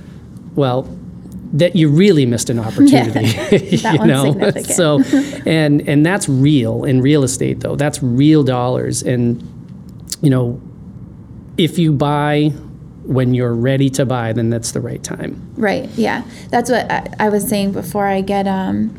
well, 0.55 0.83
that 1.55 1.75
you 1.75 1.89
really 1.89 2.25
missed 2.25 2.49
an 2.49 2.59
opportunity. 2.59 3.25
That 3.85 3.99
you 3.99 4.05
know, 4.05 4.61
so 4.61 5.01
and 5.45 5.87
and 5.87 6.05
that's 6.05 6.27
real 6.27 6.83
in 6.83 7.01
real 7.01 7.23
estate 7.23 7.61
though. 7.61 7.75
That's 7.75 8.01
real 8.03 8.43
dollars, 8.43 9.03
and 9.03 9.41
you 10.21 10.29
know, 10.29 10.61
if 11.57 11.77
you 11.77 11.91
buy 11.91 12.51
when 13.03 13.33
you're 13.33 13.53
ready 13.53 13.89
to 13.91 14.05
buy, 14.05 14.33
then 14.33 14.49
that's 14.49 14.71
the 14.71 14.81
right 14.81 15.03
time. 15.03 15.39
Right. 15.55 15.87
Yeah. 15.91 16.23
That's 16.49 16.71
what 16.71 16.91
I, 16.91 17.07
I 17.19 17.29
was 17.29 17.47
saying 17.47 17.71
before. 17.71 18.07
I 18.07 18.21
get 18.21 18.47
um, 18.47 18.95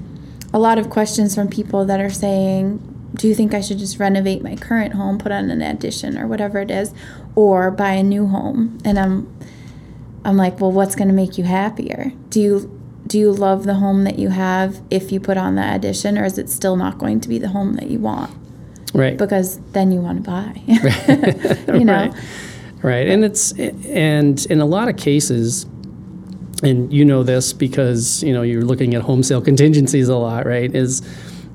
a 0.52 0.58
lot 0.58 0.78
of 0.78 0.90
questions 0.90 1.34
from 1.34 1.48
people 1.48 1.84
that 1.86 2.00
are 2.00 2.10
saying, 2.10 2.78
"Do 3.14 3.28
you 3.28 3.34
think 3.34 3.52
I 3.52 3.60
should 3.60 3.78
just 3.78 3.98
renovate 3.98 4.42
my 4.42 4.56
current 4.56 4.94
home, 4.94 5.18
put 5.18 5.32
on 5.32 5.50
an 5.50 5.60
addition 5.60 6.18
or 6.18 6.26
whatever 6.26 6.60
it 6.60 6.70
is, 6.70 6.94
or 7.34 7.70
buy 7.70 7.92
a 7.92 8.02
new 8.02 8.26
home?" 8.26 8.78
And 8.84 8.98
I'm, 8.98 9.36
I'm 10.26 10.36
like, 10.36 10.60
"Well, 10.60 10.72
what's 10.72 10.96
going 10.96 11.06
to 11.08 11.14
make 11.14 11.38
you 11.38 11.44
happier? 11.44 12.12
Do 12.30 12.40
you 12.40 12.80
do 13.06 13.16
you 13.16 13.32
love 13.32 13.64
the 13.64 13.74
home 13.74 14.02
that 14.02 14.18
you 14.18 14.30
have 14.30 14.82
if 14.90 15.12
you 15.12 15.20
put 15.20 15.36
on 15.36 15.54
the 15.54 15.74
addition, 15.74 16.18
or 16.18 16.24
is 16.24 16.36
it 16.36 16.50
still 16.50 16.74
not 16.74 16.98
going 16.98 17.20
to 17.20 17.28
be 17.28 17.38
the 17.38 17.48
home 17.48 17.74
that 17.74 17.88
you 17.88 18.00
want? 18.00 18.36
Right. 18.92 19.16
Because 19.16 19.60
then 19.70 19.92
you 19.92 20.00
want 20.00 20.24
to 20.24 20.28
buy. 20.28 20.60
you 21.78 21.84
know. 21.84 21.94
Right. 21.94 22.14
Right. 22.82 23.08
And 23.08 23.24
it's 23.24 23.52
and 23.52 24.44
in 24.46 24.60
a 24.60 24.66
lot 24.66 24.88
of 24.88 24.96
cases, 24.96 25.64
and 26.64 26.92
you 26.92 27.04
know 27.04 27.22
this 27.22 27.52
because 27.52 28.22
you 28.24 28.32
know 28.32 28.42
you're 28.42 28.64
looking 28.64 28.94
at 28.94 29.02
home 29.02 29.22
sale 29.22 29.40
contingencies 29.40 30.08
a 30.08 30.16
lot, 30.16 30.44
right? 30.44 30.74
Is 30.74 31.02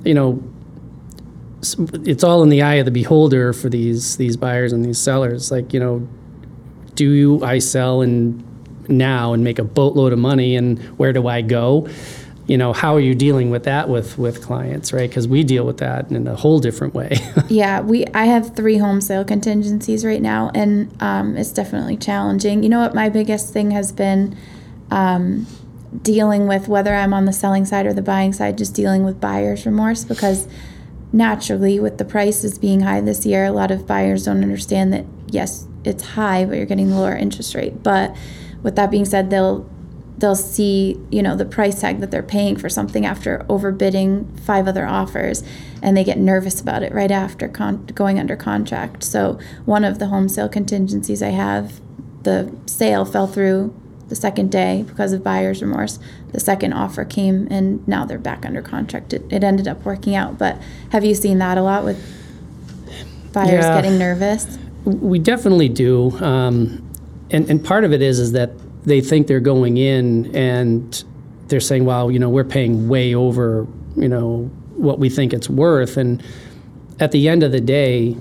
you 0.05 0.13
know 0.13 0.41
it's 1.62 2.23
all 2.23 2.41
in 2.41 2.49
the 2.49 2.62
eye 2.62 2.75
of 2.75 2.86
the 2.86 2.91
beholder 2.91 3.51
for 3.51 3.67
these 3.67 4.15
these 4.15 4.38
buyers 4.38 4.71
and 4.71 4.86
these 4.86 4.97
sellers. 4.97 5.51
Like 5.51 5.73
you 5.73 5.79
know, 5.81 6.07
do 6.95 7.12
you, 7.12 7.43
I 7.43 7.60
sell 7.60 8.01
and 8.01 8.43
now 8.91 9.34
and 9.34 9.43
make 9.43 9.60
a 9.60 9.63
boatload 9.63 10.13
of 10.13 10.19
money, 10.19 10.56
and 10.56 10.80
where 10.97 11.13
do 11.13 11.27
I 11.27 11.41
go? 11.41 11.88
You 12.47 12.58
know, 12.58 12.73
how 12.73 12.95
are 12.95 12.99
you 12.99 13.15
dealing 13.15 13.49
with 13.49 13.63
that 13.63 13.88
with 13.88 14.17
with 14.17 14.41
clients, 14.41 14.91
right? 14.91 15.10
Because 15.10 15.27
we 15.27 15.43
deal 15.43 15.65
with 15.65 15.77
that 15.77 16.12
in 16.12 16.27
a 16.27 16.36
whole 16.36 16.60
different 16.60 16.93
way. 16.93 17.17
Yeah, 17.49 17.82
we 17.82 18.06
I 18.08 18.25
have 18.25 18.56
three 18.56 18.77
home 18.77 19.01
sale 19.01 19.25
contingencies 19.25 20.06
right 20.06 20.21
now, 20.21 20.51
and 20.56 20.91
um, 21.01 21.38
it's 21.38 21.51
definitely 21.51 21.97
challenging. 21.97 22.63
You 22.63 22.69
know 22.69 22.80
what? 22.80 22.95
My 22.95 23.10
biggest 23.10 23.54
thing 23.54 23.71
has 23.71 23.91
been 23.91 24.38
um, 24.89 25.47
dealing 26.01 26.47
with 26.47 26.67
whether 26.67 26.93
I'm 26.93 27.13
on 27.13 27.25
the 27.25 27.34
selling 27.34 27.65
side 27.65 27.86
or 27.86 27.93
the 27.93 28.01
buying 28.01 28.34
side, 28.34 28.58
just 28.58 28.73
dealing 28.73 29.04
with 29.04 29.19
buyer's 29.19 29.65
remorse 29.65 30.04
because 30.04 30.47
naturally, 31.13 31.80
with 31.80 31.97
the 31.97 32.06
prices 32.06 32.58
being 32.58 32.82
high 32.82 33.01
this 33.01 33.25
year, 33.25 33.45
a 33.45 33.51
lot 33.51 33.71
of 33.71 33.86
buyers 33.86 34.25
don't 34.25 34.41
understand 34.41 34.93
that 34.93 35.06
yes, 35.27 35.67
it's 35.84 36.04
high, 36.04 36.45
but 36.45 36.56
you're 36.56 36.65
getting 36.65 36.89
the 36.89 36.95
lower 36.95 37.15
interest 37.15 37.56
rate. 37.56 37.84
But 37.84 38.15
with 38.63 38.76
that 38.76 38.91
being 38.91 39.06
said, 39.06 39.30
they'll 39.30 39.69
they'll 40.17 40.36
see 40.36 41.00
you 41.10 41.24
know 41.24 41.36
the 41.36 41.45
price 41.45 41.82
tag 41.82 42.00
that 42.00 42.12
they're 42.12 42.21
paying 42.21 42.56
for 42.56 42.69
something 42.69 43.06
after 43.08 43.39
overbidding 43.50 44.39
five 44.39 44.67
other 44.67 44.86
offers 44.86 45.43
and 45.82 45.97
they 45.97 46.04
get 46.04 46.17
nervous 46.19 46.62
about 46.62 46.84
it 46.84 46.93
right 46.93 47.10
after 47.10 47.47
con- 47.47 47.84
going 47.95 48.19
under 48.19 48.36
contract. 48.36 49.04
So 49.04 49.39
one 49.65 49.84
of 49.84 49.97
the 49.97 50.08
home 50.08 50.30
sale 50.30 50.47
contingencies 50.50 51.24
i 51.24 51.30
have 51.30 51.82
the 52.24 52.56
sale 52.67 53.04
fell 53.04 53.26
through 53.26 53.74
the 54.10 54.15
second 54.15 54.52
day 54.52 54.84
because 54.88 55.12
of 55.13 55.24
buyer's 55.24 55.62
remorse. 55.63 55.97
The 56.34 56.39
second 56.39 56.74
offer 56.74 57.04
came 57.04 57.47
and 57.50 57.86
now 57.88 58.06
they're 58.06 58.19
back 58.19 58.45
under 58.45 58.62
contract. 58.62 59.13
It, 59.13 59.24
it 59.32 59.43
ended 59.43 59.67
up 59.67 59.84
working 59.84 60.13
out 60.15 60.38
but 60.38 60.62
have 60.91 61.04
you 61.04 61.15
seen 61.15 61.39
that 61.39 61.58
a 61.58 61.63
lot 61.63 61.84
with 61.84 61.97
buyers 63.34 63.52
Yeah. 63.65 63.82
getting 63.82 63.97
nervous? 63.97 64.60
We 64.86 65.17
definitely 65.17 65.69
do, 65.69 66.12
um, 66.19 66.88
and 67.31 67.49
and 67.49 67.63
part 67.63 67.83
of 67.83 67.93
it 67.93 68.01
is 68.01 68.19
is 68.19 68.31
that 68.33 68.51
they 68.83 69.01
think 69.01 69.27
they're 69.27 69.39
going 69.39 69.77
in 69.77 70.35
and 70.35 71.03
they're 71.47 71.59
saying, 71.59 71.85
"Well, 71.85 72.11
you 72.11 72.19
know, 72.19 72.29
we're 72.29 72.43
paying 72.43 72.87
way 72.87 73.13
over, 73.13 73.67
you 73.95 74.07
know, 74.07 74.49
what 74.75 74.99
we 74.99 75.09
think 75.09 75.33
it's 75.33 75.49
worth," 75.49 75.97
and 75.97 76.23
at 76.99 77.11
the 77.11 77.27
end 77.27 77.43
of 77.43 77.51
the 77.51 77.61
day, 77.61 78.15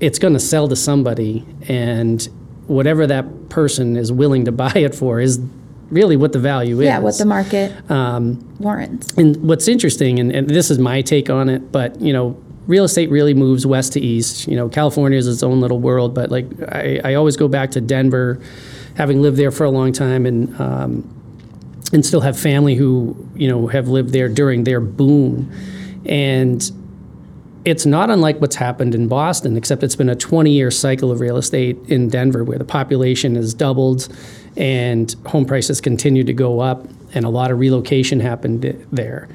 it's 0.00 0.18
going 0.18 0.34
to 0.34 0.40
sell 0.40 0.68
to 0.68 0.76
somebody, 0.76 1.44
and 1.68 2.28
whatever 2.66 3.06
that 3.06 3.48
person 3.48 3.96
is 3.96 4.12
willing 4.12 4.44
to 4.44 4.52
buy 4.64 4.72
it 4.74 4.94
for 4.94 5.20
is 5.20 5.40
really 5.90 6.16
what 6.16 6.32
the 6.32 6.38
value 6.38 6.78
is. 6.78 6.84
yeah 6.84 7.00
what 7.00 7.18
the 7.18 7.24
market 7.24 7.72
um, 7.90 8.38
warrants 8.60 9.10
and 9.14 9.36
what's 9.38 9.66
interesting, 9.68 10.18
and, 10.18 10.30
and 10.32 10.48
this 10.48 10.70
is 10.70 10.78
my 10.78 11.02
take 11.02 11.28
on 11.28 11.48
it, 11.48 11.72
but 11.72 12.00
you 12.00 12.12
know, 12.12 12.40
real 12.66 12.84
estate 12.84 13.10
really 13.10 13.34
moves 13.34 13.66
west 13.66 13.92
to 13.94 14.00
east. 14.00 14.46
You 14.46 14.56
know, 14.56 14.68
California 14.68 15.18
is 15.18 15.26
its 15.26 15.42
own 15.42 15.60
little 15.60 15.80
world, 15.80 16.14
but 16.14 16.30
like 16.30 16.46
I, 16.68 17.00
I 17.04 17.14
always 17.14 17.36
go 17.36 17.48
back 17.48 17.70
to 17.72 17.80
Denver, 17.80 18.40
having 18.96 19.22
lived 19.22 19.36
there 19.36 19.50
for 19.50 19.64
a 19.64 19.70
long 19.70 19.92
time, 19.92 20.26
and 20.26 20.58
um, 20.60 21.16
and 21.92 22.04
still 22.04 22.20
have 22.20 22.38
family 22.38 22.74
who 22.74 23.16
you 23.34 23.48
know 23.48 23.66
have 23.66 23.88
lived 23.88 24.10
there 24.10 24.28
during 24.28 24.64
their 24.64 24.80
boom, 24.80 25.50
and 26.06 26.70
it's 27.64 27.84
not 27.84 28.10
unlike 28.10 28.40
what's 28.40 28.56
happened 28.56 28.94
in 28.94 29.06
Boston, 29.08 29.56
except 29.56 29.82
it's 29.82 29.96
been 29.96 30.08
a 30.08 30.16
20 30.16 30.50
year 30.50 30.70
cycle 30.70 31.10
of 31.10 31.20
real 31.20 31.36
estate 31.36 31.78
in 31.88 32.08
Denver 32.08 32.42
where 32.42 32.58
the 32.58 32.64
population 32.64 33.34
has 33.34 33.52
doubled 33.52 34.08
and 34.56 35.14
home 35.26 35.44
prices 35.44 35.80
continue 35.80 36.24
to 36.24 36.32
go 36.32 36.60
up, 36.60 36.86
and 37.14 37.24
a 37.24 37.28
lot 37.28 37.50
of 37.50 37.58
relocation 37.58 38.20
happened 38.20 38.62
there. 38.90 39.28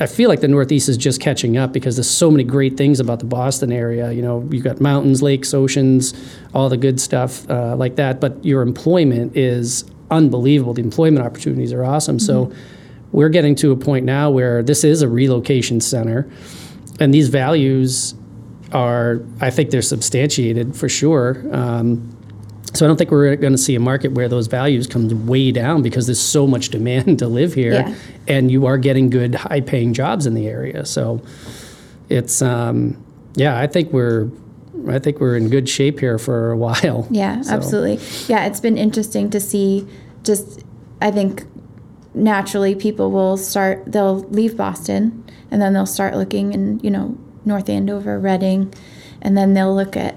I 0.00 0.06
feel 0.06 0.28
like 0.28 0.40
the 0.40 0.48
Northeast 0.48 0.88
is 0.88 0.96
just 0.96 1.20
catching 1.20 1.56
up 1.56 1.72
because 1.72 1.96
there's 1.96 2.10
so 2.10 2.30
many 2.30 2.42
great 2.42 2.76
things 2.76 2.98
about 2.98 3.20
the 3.20 3.26
Boston 3.26 3.70
area. 3.70 4.10
You 4.10 4.22
know, 4.22 4.46
you've 4.50 4.64
got 4.64 4.80
mountains, 4.80 5.22
lakes, 5.22 5.54
oceans, 5.54 6.14
all 6.52 6.68
the 6.68 6.76
good 6.76 7.00
stuff 7.00 7.48
uh, 7.48 7.76
like 7.76 7.96
that. 7.96 8.20
But 8.20 8.44
your 8.44 8.62
employment 8.62 9.36
is 9.36 9.84
unbelievable. 10.10 10.74
The 10.74 10.82
employment 10.82 11.24
opportunities 11.24 11.72
are 11.72 11.84
awesome. 11.84 12.18
So 12.18 12.52
we're 13.12 13.28
getting 13.28 13.54
to 13.56 13.70
a 13.70 13.76
point 13.76 14.04
now 14.04 14.30
where 14.30 14.62
this 14.62 14.82
is 14.82 15.02
a 15.02 15.08
relocation 15.08 15.80
center, 15.80 16.28
and 16.98 17.14
these 17.14 17.28
values 17.28 18.14
are, 18.72 19.22
I 19.40 19.50
think, 19.50 19.70
they're 19.70 19.82
substantiated 19.82 20.74
for 20.74 20.88
sure. 20.88 21.44
Um, 21.52 22.16
so 22.72 22.84
I 22.84 22.88
don't 22.88 22.96
think 22.96 23.10
we're 23.10 23.36
going 23.36 23.52
to 23.52 23.58
see 23.58 23.74
a 23.74 23.80
market 23.80 24.12
where 24.12 24.28
those 24.28 24.46
values 24.48 24.86
come 24.86 25.26
way 25.26 25.52
down 25.52 25.82
because 25.82 26.06
there's 26.06 26.20
so 26.20 26.46
much 26.46 26.70
demand 26.70 27.18
to 27.20 27.28
live 27.28 27.54
here, 27.54 27.72
Yeah. 27.74 27.94
and 28.26 28.50
you 28.50 28.66
are 28.66 28.78
getting 28.78 29.10
good, 29.10 29.34
high-paying 29.34 29.92
jobs 29.94 30.26
in 30.26 30.34
the 30.34 30.46
area. 30.48 30.84
So 30.84 31.22
it's, 32.08 32.42
um, 32.42 32.96
yeah, 33.36 33.58
I 33.58 33.66
think 33.66 33.92
we're, 33.92 34.28
I 34.88 34.98
think 34.98 35.20
we're 35.20 35.36
in 35.36 35.48
good 35.50 35.68
shape 35.68 36.00
here 36.00 36.18
for 36.18 36.50
a 36.52 36.56
while. 36.66 37.06
Yeah, 37.10 37.42
So- 37.42 37.54
absolutely. 37.54 38.00
Yeah, 38.28 38.46
it's 38.46 38.60
been 38.60 38.76
interesting 38.78 39.30
to 39.30 39.40
see 39.40 39.86
just 40.24 40.64
I 41.02 41.10
think 41.10 41.44
naturally 42.14 42.74
people 42.74 43.10
will 43.10 43.36
start 43.36 43.82
they'll 43.90 44.20
leave 44.30 44.56
Boston 44.56 45.24
and 45.50 45.60
then 45.60 45.72
they'll 45.74 45.84
start 45.86 46.14
looking 46.16 46.52
in, 46.52 46.80
you 46.80 46.90
know, 46.90 47.16
North 47.44 47.68
Andover, 47.68 48.18
Reading, 48.18 48.72
and 49.20 49.36
then 49.36 49.52
they'll 49.54 49.74
look 49.74 49.96
at 49.96 50.16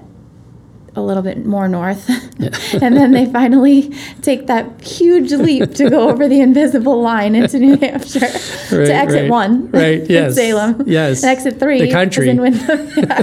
a 0.98 1.02
little 1.04 1.22
bit 1.22 1.46
more 1.46 1.68
north. 1.68 2.08
and 2.82 2.96
then 2.96 3.12
they 3.12 3.26
finally 3.26 3.94
take 4.22 4.46
that 4.48 4.80
huge 4.82 5.32
leap 5.32 5.74
to 5.74 5.88
go 5.88 6.08
over 6.10 6.28
the 6.28 6.40
invisible 6.40 7.00
line 7.00 7.34
into 7.34 7.58
New 7.58 7.76
Hampshire 7.80 8.20
Right, 8.20 8.86
to 8.86 8.94
exit 8.94 9.22
right, 9.22 9.30
one. 9.30 9.70
right, 9.70 10.04
yes, 10.10 10.34
Salem. 10.34 10.82
yes. 10.86 11.22
And 11.22 11.30
exit 11.30 11.58
three 11.58 11.80
The 11.80 11.90
country. 11.90 12.26
is 12.28 12.30
in 12.30 12.40
Windham. 12.40 12.88
Yeah. 12.96 13.22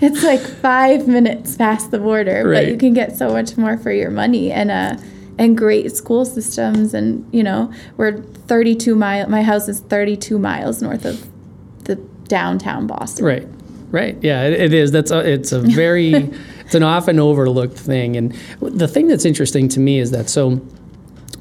it's 0.00 0.22
like 0.22 0.40
five 0.40 1.06
minutes 1.08 1.56
past 1.56 1.90
the 1.90 1.98
border, 1.98 2.44
but 2.52 2.66
you 2.68 2.76
can 2.76 2.92
get 2.94 3.16
so 3.16 3.30
much 3.32 3.56
more 3.56 3.78
for 3.78 3.90
your 3.92 4.10
money 4.10 4.50
and 4.52 4.70
uh 4.70 4.96
and 5.38 5.56
great 5.56 5.94
school 5.94 6.24
systems 6.24 6.94
and 6.94 7.28
you 7.30 7.42
know 7.42 7.70
we're 7.98 8.16
32 8.22 8.94
mile 8.94 9.28
my 9.28 9.42
house 9.42 9.68
is 9.68 9.80
32 9.80 10.38
miles 10.38 10.80
north 10.80 11.04
of 11.04 11.28
the 11.84 11.96
downtown 12.26 12.86
Boston. 12.86 13.24
Right, 13.26 13.48
right. 13.90 14.16
Yeah, 14.22 14.44
it, 14.44 14.52
it 14.54 14.72
is. 14.72 14.92
That's 14.92 15.10
a, 15.10 15.18
it's 15.18 15.52
a 15.52 15.60
very, 15.60 16.12
it's 16.60 16.74
an 16.74 16.82
often 16.82 17.18
overlooked 17.18 17.78
thing. 17.78 18.16
And 18.16 18.32
the 18.60 18.88
thing 18.88 19.08
that's 19.08 19.24
interesting 19.24 19.68
to 19.68 19.80
me 19.80 19.98
is 19.98 20.10
that 20.10 20.28
so, 20.28 20.60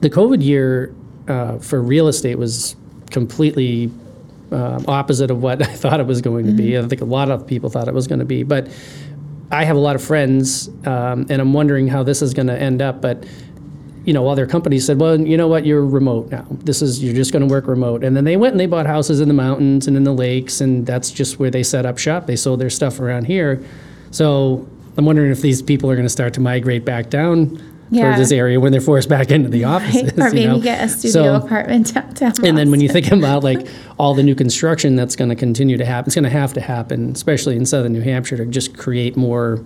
the 0.02 0.10
COVID 0.10 0.44
year 0.44 0.94
uh, 1.28 1.58
for 1.60 1.82
real 1.82 2.08
estate 2.08 2.38
was 2.38 2.76
completely 3.12 3.92
um, 4.52 4.86
opposite 4.88 5.32
of 5.32 5.42
what 5.42 5.62
I 5.68 5.74
thought 5.74 6.00
it 6.00 6.06
was 6.06 6.22
going 6.22 6.46
to 6.46 6.52
be. 6.52 6.78
I 6.78 6.88
think 6.88 7.02
a 7.02 7.06
lot 7.06 7.30
of 7.30 7.48
people 7.48 7.70
thought 7.70 7.88
it 7.88 7.94
was 7.94 8.08
going 8.08 8.20
to 8.20 8.26
be, 8.26 8.44
but 8.44 8.68
I 9.52 9.64
have 9.64 9.76
a 9.76 9.80
lot 9.80 9.96
of 9.96 10.04
friends, 10.04 10.70
um, 10.86 11.28
and 11.30 11.42
I'm 11.42 11.54
wondering 11.54 11.88
how 11.88 12.04
this 12.04 12.22
is 12.22 12.34
going 12.34 12.48
to 12.48 12.60
end 12.60 12.82
up. 12.82 13.02
But 13.02 13.26
you 14.06 14.14
know, 14.14 14.28
other 14.30 14.46
companies 14.46 14.86
said, 14.86 15.00
"Well, 15.00 15.20
you 15.20 15.36
know 15.36 15.48
what? 15.48 15.66
You're 15.66 15.84
remote 15.86 16.32
now. 16.32 16.46
This 16.50 16.82
is 16.82 17.04
you're 17.04 17.14
just 17.16 17.32
going 17.34 17.48
to 17.48 17.52
work 17.52 17.68
remote." 17.68 18.04
And 18.04 18.16
then 18.16 18.24
they 18.24 18.38
went 18.38 18.54
and 18.54 18.60
they 18.60 18.68
bought 18.68 18.86
houses 18.86 19.20
in 19.20 19.28
the 19.28 19.34
mountains 19.34 19.88
and 19.88 19.98
in 19.98 20.04
the 20.04 20.14
lakes, 20.14 20.62
and 20.62 20.86
that's 20.86 21.12
just 21.12 21.40
where 21.40 21.50
they 21.52 21.64
set 21.64 21.86
up 21.86 21.98
shop. 21.98 22.28
They 22.28 22.36
sold 22.36 22.60
their 22.62 22.70
stuff 22.70 23.00
around 23.00 23.26
here. 23.26 23.62
So 24.12 24.68
I'm 24.98 25.06
wondering 25.06 25.32
if 25.32 25.42
these 25.42 25.62
people 25.62 25.90
are 25.92 25.96
going 25.96 26.06
to 26.06 26.10
start 26.10 26.34
to 26.36 26.40
migrate 26.40 26.86
back 26.86 27.10
down 27.10 27.62
Yeah. 27.92 28.04
toward 28.06 28.20
this 28.20 28.32
area 28.32 28.60
when 28.60 28.72
they're 28.72 28.80
forced 28.82 29.10
back 29.10 29.30
into 29.32 29.50
the 29.50 29.64
offices. 29.74 30.14
or 30.18 30.28
you 30.30 30.34
maybe 30.34 30.46
know? 30.48 30.60
get 30.60 30.84
a 30.84 30.88
studio 30.88 31.12
So- 31.12 31.36
apartment 31.46 31.94
downtown. 31.94 32.34
and 32.46 32.58
then 32.58 32.72
when 32.72 32.80
you 32.82 32.88
think 32.90 33.12
about 33.12 33.44
like 33.44 33.68
all 34.00 34.14
the 34.14 34.24
new 34.24 34.36
construction 34.36 34.96
that's 34.96 35.16
going 35.16 35.30
to 35.30 35.36
continue 35.36 35.78
to 35.78 35.86
happen, 35.86 36.08
it's 36.10 36.16
going 36.16 36.24
to 36.24 36.30
have 36.30 36.54
to 36.54 36.62
happen, 36.62 37.12
especially 37.12 37.56
in 37.58 37.66
southern 37.66 37.92
New 37.94 38.02
Hampshire, 38.02 38.38
to 38.38 38.46
just 38.46 38.78
create 38.78 39.18
more 39.18 39.64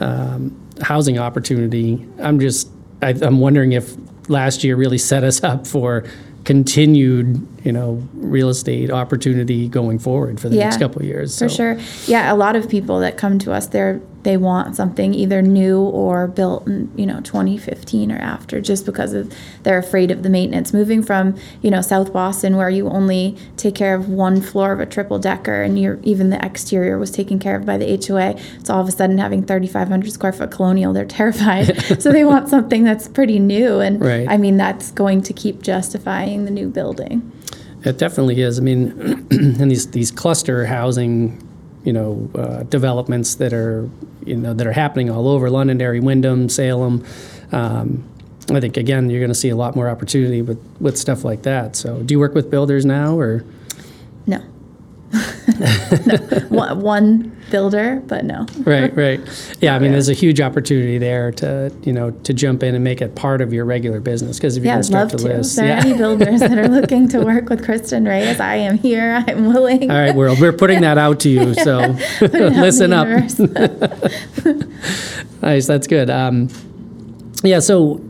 um, 0.00 0.56
housing 0.80 1.18
opportunity. 1.18 2.04
I'm 2.20 2.40
just, 2.40 2.68
I, 3.02 3.10
I'm 3.10 3.40
wondering 3.40 3.72
if 3.72 3.94
last 4.28 4.64
year 4.64 4.76
really 4.76 4.98
set 4.98 5.24
us 5.24 5.42
up 5.42 5.66
for 5.66 6.04
continued, 6.44 7.46
you 7.64 7.72
know, 7.72 8.02
real 8.14 8.48
estate 8.48 8.90
opportunity 8.90 9.68
going 9.68 9.98
forward 9.98 10.40
for 10.40 10.48
the 10.48 10.56
next 10.56 10.78
couple 10.78 11.00
of 11.00 11.06
years. 11.06 11.38
For 11.38 11.48
sure. 11.48 11.78
Yeah, 12.06 12.32
a 12.32 12.36
lot 12.36 12.56
of 12.56 12.68
people 12.68 13.00
that 13.00 13.16
come 13.16 13.38
to 13.40 13.52
us, 13.52 13.66
they're 13.66 14.00
they 14.22 14.36
want 14.36 14.76
something 14.76 15.14
either 15.14 15.42
new 15.42 15.80
or 15.80 16.28
built 16.28 16.66
in, 16.66 16.92
you 16.96 17.06
know, 17.06 17.20
2015 17.20 18.12
or 18.12 18.18
after 18.18 18.60
just 18.60 18.86
because 18.86 19.12
of 19.12 19.32
they're 19.62 19.78
afraid 19.78 20.10
of 20.10 20.22
the 20.22 20.28
maintenance. 20.28 20.72
Moving 20.72 21.02
from, 21.02 21.36
you 21.60 21.70
know, 21.70 21.80
South 21.80 22.12
Boston 22.12 22.56
where 22.56 22.70
you 22.70 22.88
only 22.88 23.36
take 23.56 23.74
care 23.74 23.94
of 23.94 24.08
one 24.08 24.40
floor 24.40 24.72
of 24.72 24.80
a 24.80 24.86
triple 24.86 25.18
decker 25.18 25.62
and 25.62 25.78
you're 25.78 25.98
even 26.02 26.30
the 26.30 26.44
exterior 26.44 26.98
was 26.98 27.10
taken 27.10 27.38
care 27.38 27.56
of 27.56 27.66
by 27.66 27.76
the 27.76 27.86
HOA. 28.06 28.36
It's 28.58 28.70
all 28.70 28.80
of 28.80 28.88
a 28.88 28.92
sudden 28.92 29.18
having 29.18 29.44
3500 29.44 30.12
square 30.12 30.32
foot 30.32 30.50
colonial, 30.50 30.92
they're 30.92 31.04
terrified. 31.04 31.82
so 32.00 32.12
they 32.12 32.24
want 32.24 32.48
something 32.48 32.84
that's 32.84 33.08
pretty 33.08 33.38
new 33.38 33.80
and 33.80 34.00
Right. 34.00 34.28
I 34.28 34.36
mean 34.36 34.56
that's 34.56 34.90
going 34.92 35.22
to 35.22 35.32
keep 35.32 35.62
justifying 35.62 36.44
the 36.44 36.50
new 36.50 36.68
building. 36.68 37.30
It 37.84 37.98
definitely 37.98 38.40
is. 38.40 38.58
I 38.58 38.62
mean, 38.62 38.90
and 39.30 39.70
these 39.70 39.90
these 39.90 40.10
cluster 40.10 40.64
housing, 40.66 41.46
you 41.84 41.92
know, 41.92 42.30
uh, 42.34 42.62
developments 42.64 43.36
that 43.36 43.52
are 43.52 43.88
you 44.24 44.36
know 44.36 44.54
that 44.54 44.66
are 44.66 44.72
happening 44.72 45.10
all 45.10 45.28
over 45.28 45.50
Londonderry, 45.50 46.00
Windham, 46.00 46.48
Salem. 46.48 47.04
Um, 47.50 48.04
I 48.50 48.60
think 48.60 48.76
again 48.76 49.08
you're 49.10 49.20
going 49.20 49.30
to 49.30 49.34
see 49.34 49.50
a 49.50 49.56
lot 49.56 49.76
more 49.76 49.88
opportunity 49.88 50.42
with 50.42 50.58
with 50.80 50.96
stuff 50.96 51.24
like 51.24 51.42
that. 51.42 51.76
So, 51.76 52.02
do 52.02 52.14
you 52.14 52.18
work 52.18 52.34
with 52.34 52.50
builders 52.50 52.84
now, 52.84 53.18
or. 53.18 53.44
No. 55.12 56.16
One, 56.48 56.80
one 56.80 57.36
builder, 57.50 58.02
but 58.06 58.24
no. 58.24 58.46
right, 58.60 58.94
right? 58.96 59.20
Yeah, 59.60 59.74
I 59.74 59.78
mean, 59.78 59.92
there's 59.92 60.08
a 60.08 60.14
huge 60.14 60.40
opportunity 60.40 60.98
there 60.98 61.30
to 61.32 61.72
you 61.82 61.92
know 61.92 62.10
to 62.10 62.32
jump 62.32 62.62
in 62.62 62.74
and 62.74 62.82
make 62.82 63.02
it 63.02 63.14
part 63.14 63.40
of 63.40 63.52
your 63.52 63.64
regular 63.64 64.00
business 64.00 64.38
because 64.38 64.56
if 64.56 64.64
you're 64.64 64.72
I'd 64.74 64.82
going 64.82 64.92
love 64.92 65.10
to 65.10 65.16
list, 65.18 65.56
there 65.56 65.66
are 65.66 65.68
yeah. 65.68 65.84
any 65.84 65.96
builders 65.96 66.40
that 66.40 66.58
are 66.58 66.68
looking 66.80 67.08
to 67.08 67.22
work 67.22 67.50
with 67.50 67.64
Kristin 67.64 68.08
Reyes, 68.08 68.40
I 68.40 68.56
am 68.56 68.78
here. 68.78 69.22
I'm 69.26 69.48
willing. 69.48 69.90
All 69.90 69.98
right, 69.98 70.14
world, 70.14 70.40
we're 70.40 70.52
putting 70.52 70.80
that 70.80 70.98
out 70.98 71.20
to 71.20 71.28
you. 71.28 71.54
So 71.62 71.94
Put 72.18 72.34
it 72.34 72.42
out 72.42 72.46
in 72.46 72.52
the 72.54 72.60
listen 72.60 72.92
up. 72.92 73.06
Nice, 75.42 75.66
that's 75.66 75.86
good. 75.86 76.08
Um, 76.08 76.48
yeah, 77.42 77.58
so 77.58 78.00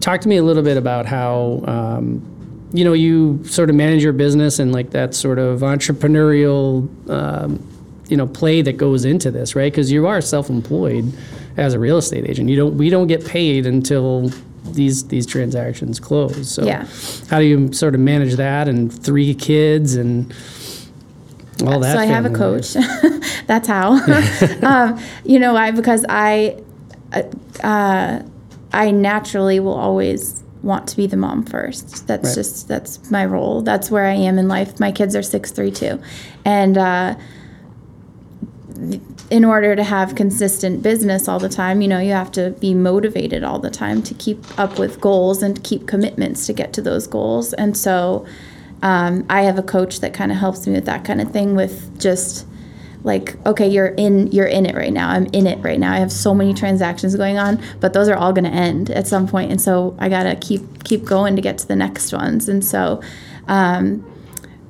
talk 0.00 0.20
to 0.22 0.28
me 0.28 0.36
a 0.36 0.42
little 0.42 0.62
bit 0.62 0.76
about 0.76 1.06
how 1.06 1.62
um, 1.66 2.31
you 2.72 2.84
know 2.84 2.92
you 2.92 3.44
sort 3.44 3.70
of 3.70 3.76
manage 3.76 4.02
your 4.02 4.12
business 4.12 4.58
and 4.58 4.72
like 4.72 4.90
that 4.90 5.14
sort 5.14 5.38
of 5.38 5.60
entrepreneurial 5.60 6.88
um, 7.10 7.66
you 8.08 8.16
know 8.16 8.26
play 8.26 8.62
that 8.62 8.76
goes 8.76 9.04
into 9.04 9.30
this, 9.30 9.54
right? 9.54 9.72
Because 9.72 9.90
you 9.92 10.06
are 10.06 10.20
self-employed 10.20 11.12
as 11.56 11.74
a 11.74 11.78
real 11.78 11.98
estate 11.98 12.28
agent. 12.28 12.48
You 12.48 12.56
don't 12.56 12.76
we 12.76 12.88
don't 12.90 13.06
get 13.06 13.24
paid 13.26 13.66
until 13.66 14.30
these 14.64 15.04
these 15.08 15.26
transactions 15.26 16.00
close. 16.00 16.50
So 16.50 16.64
Yeah. 16.64 16.86
how 17.28 17.38
do 17.40 17.44
you 17.44 17.72
sort 17.72 17.94
of 17.94 18.00
manage 18.00 18.34
that 18.36 18.68
and 18.68 18.92
three 18.92 19.34
kids 19.34 19.94
and 19.96 20.32
all 21.66 21.80
that? 21.80 21.94
so 21.94 21.98
I 22.00 22.06
have 22.06 22.24
a 22.24 22.30
coach. 22.30 22.72
That's 23.46 23.68
how. 23.68 23.92
um, 24.62 25.00
you 25.24 25.38
know, 25.38 25.56
I 25.56 25.70
because 25.72 26.04
I, 26.08 26.62
uh, 27.62 28.22
I 28.72 28.90
naturally 28.90 29.60
will 29.60 29.74
always 29.74 30.41
want 30.62 30.86
to 30.88 30.96
be 30.96 31.06
the 31.06 31.16
mom 31.16 31.44
first. 31.44 32.06
That's 32.06 32.28
Right. 32.28 32.34
just 32.34 32.68
that's 32.68 33.10
my 33.10 33.24
role. 33.24 33.62
That's 33.62 33.90
where 33.90 34.04
I 34.06 34.14
am 34.14 34.38
in 34.38 34.48
life. 34.48 34.78
My 34.78 34.92
kids 34.92 35.16
are 35.16 35.22
six, 35.22 35.50
three, 35.50 35.70
two, 35.70 36.00
and. 36.44 36.78
Uh, 36.78 37.14
in 39.30 39.44
order 39.44 39.76
to 39.76 39.84
have 39.84 40.14
consistent 40.14 40.82
business 40.82 41.28
all 41.28 41.38
the 41.38 41.48
time, 41.48 41.80
you 41.82 41.88
know, 41.88 41.98
you 41.98 42.12
have 42.12 42.32
to 42.32 42.50
be 42.60 42.74
motivated 42.74 43.44
all 43.44 43.58
the 43.58 43.70
time 43.70 44.02
to 44.02 44.14
keep 44.14 44.44
up 44.58 44.78
with 44.78 45.00
goals 45.00 45.42
and 45.42 45.62
keep 45.62 45.86
commitments 45.86 46.46
to 46.46 46.52
get 46.52 46.72
to 46.72 46.82
those 46.82 47.06
goals. 47.06 47.52
And 47.54 47.76
so 47.76 48.26
um, 48.82 49.24
I 49.30 49.42
have 49.42 49.58
a 49.58 49.62
coach 49.62 50.00
that 50.00 50.12
kind 50.12 50.32
of 50.32 50.38
helps 50.38 50.66
me 50.66 50.72
with 50.72 50.84
that 50.86 51.04
kind 51.04 51.20
of 51.20 51.30
thing 51.30 51.54
with 51.54 51.98
just 52.00 52.46
like 53.04 53.36
okay 53.46 53.68
you're 53.68 53.88
in 53.88 54.26
you're 54.28 54.46
in 54.46 54.64
it 54.64 54.74
right 54.74 54.92
now 54.92 55.08
i'm 55.08 55.26
in 55.32 55.46
it 55.46 55.58
right 55.62 55.80
now 55.80 55.92
i 55.92 55.98
have 55.98 56.12
so 56.12 56.34
many 56.34 56.54
transactions 56.54 57.16
going 57.16 57.38
on 57.38 57.60
but 57.80 57.92
those 57.92 58.08
are 58.08 58.16
all 58.16 58.32
going 58.32 58.44
to 58.44 58.50
end 58.50 58.90
at 58.90 59.06
some 59.06 59.26
point 59.26 59.50
and 59.50 59.60
so 59.60 59.96
i 59.98 60.08
gotta 60.08 60.36
keep 60.36 60.84
keep 60.84 61.04
going 61.04 61.34
to 61.34 61.42
get 61.42 61.58
to 61.58 61.66
the 61.66 61.76
next 61.76 62.12
ones 62.12 62.48
and 62.48 62.64
so 62.64 63.00
um, 63.48 64.08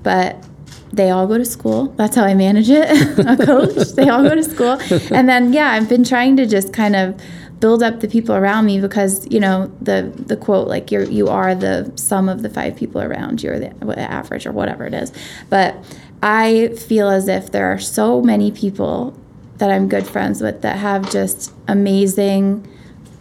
but 0.03 0.45
they 0.93 1.11
all 1.11 1.27
go 1.27 1.39
to 1.39 1.45
school. 1.45 1.89
That's 1.97 2.17
how 2.17 2.25
I 2.25 2.35
manage 2.35 2.69
it. 2.69 3.19
a 3.19 3.45
coach. 3.45 3.93
They 3.93 4.09
all 4.09 4.23
go 4.23 4.35
to 4.35 4.45
school. 4.45 4.79
And 5.11 5.29
then 5.29 5.53
yeah, 5.53 5.71
I've 5.71 5.89
been 5.89 6.05
trying 6.05 6.37
to 6.37 6.47
just 6.47 6.73
kind 6.73 6.95
of 6.95 7.21
build 7.61 7.83
up 7.83 8.01
the 8.01 8.09
people 8.09 8.35
around 8.35 8.67
me 8.67 8.81
because, 8.81 9.27
you 9.31 9.41
know, 9.41 9.73
the 9.81 10.13
the 10.15 10.37
quote 10.37 10.69
like 10.69 10.91
you're 10.91 11.05
you 11.05 11.29
are 11.29 11.55
the 11.55 11.91
sum 11.97 12.29
of 12.29 12.43
the 12.43 12.51
five 12.51 12.77
people 12.77 13.01
around 13.01 13.43
you 13.43 13.53
or 13.53 13.59
the 13.59 13.99
average 13.99 14.47
or 14.47 14.53
whatever 14.53 14.85
it 14.85 14.93
is. 14.93 15.13
But 15.49 15.77
I 16.23 16.69
feel 16.69 17.09
as 17.09 17.27
if 17.29 17.51
there 17.51 17.67
are 17.73 17.79
so 17.79 18.23
many 18.23 18.53
people 18.53 19.19
that 19.59 19.71
I'm 19.71 19.89
good 19.89 20.07
friends 20.07 20.41
with 20.41 20.63
that 20.63 20.79
have 20.79 21.11
just 21.11 21.53
amazing 21.69 22.67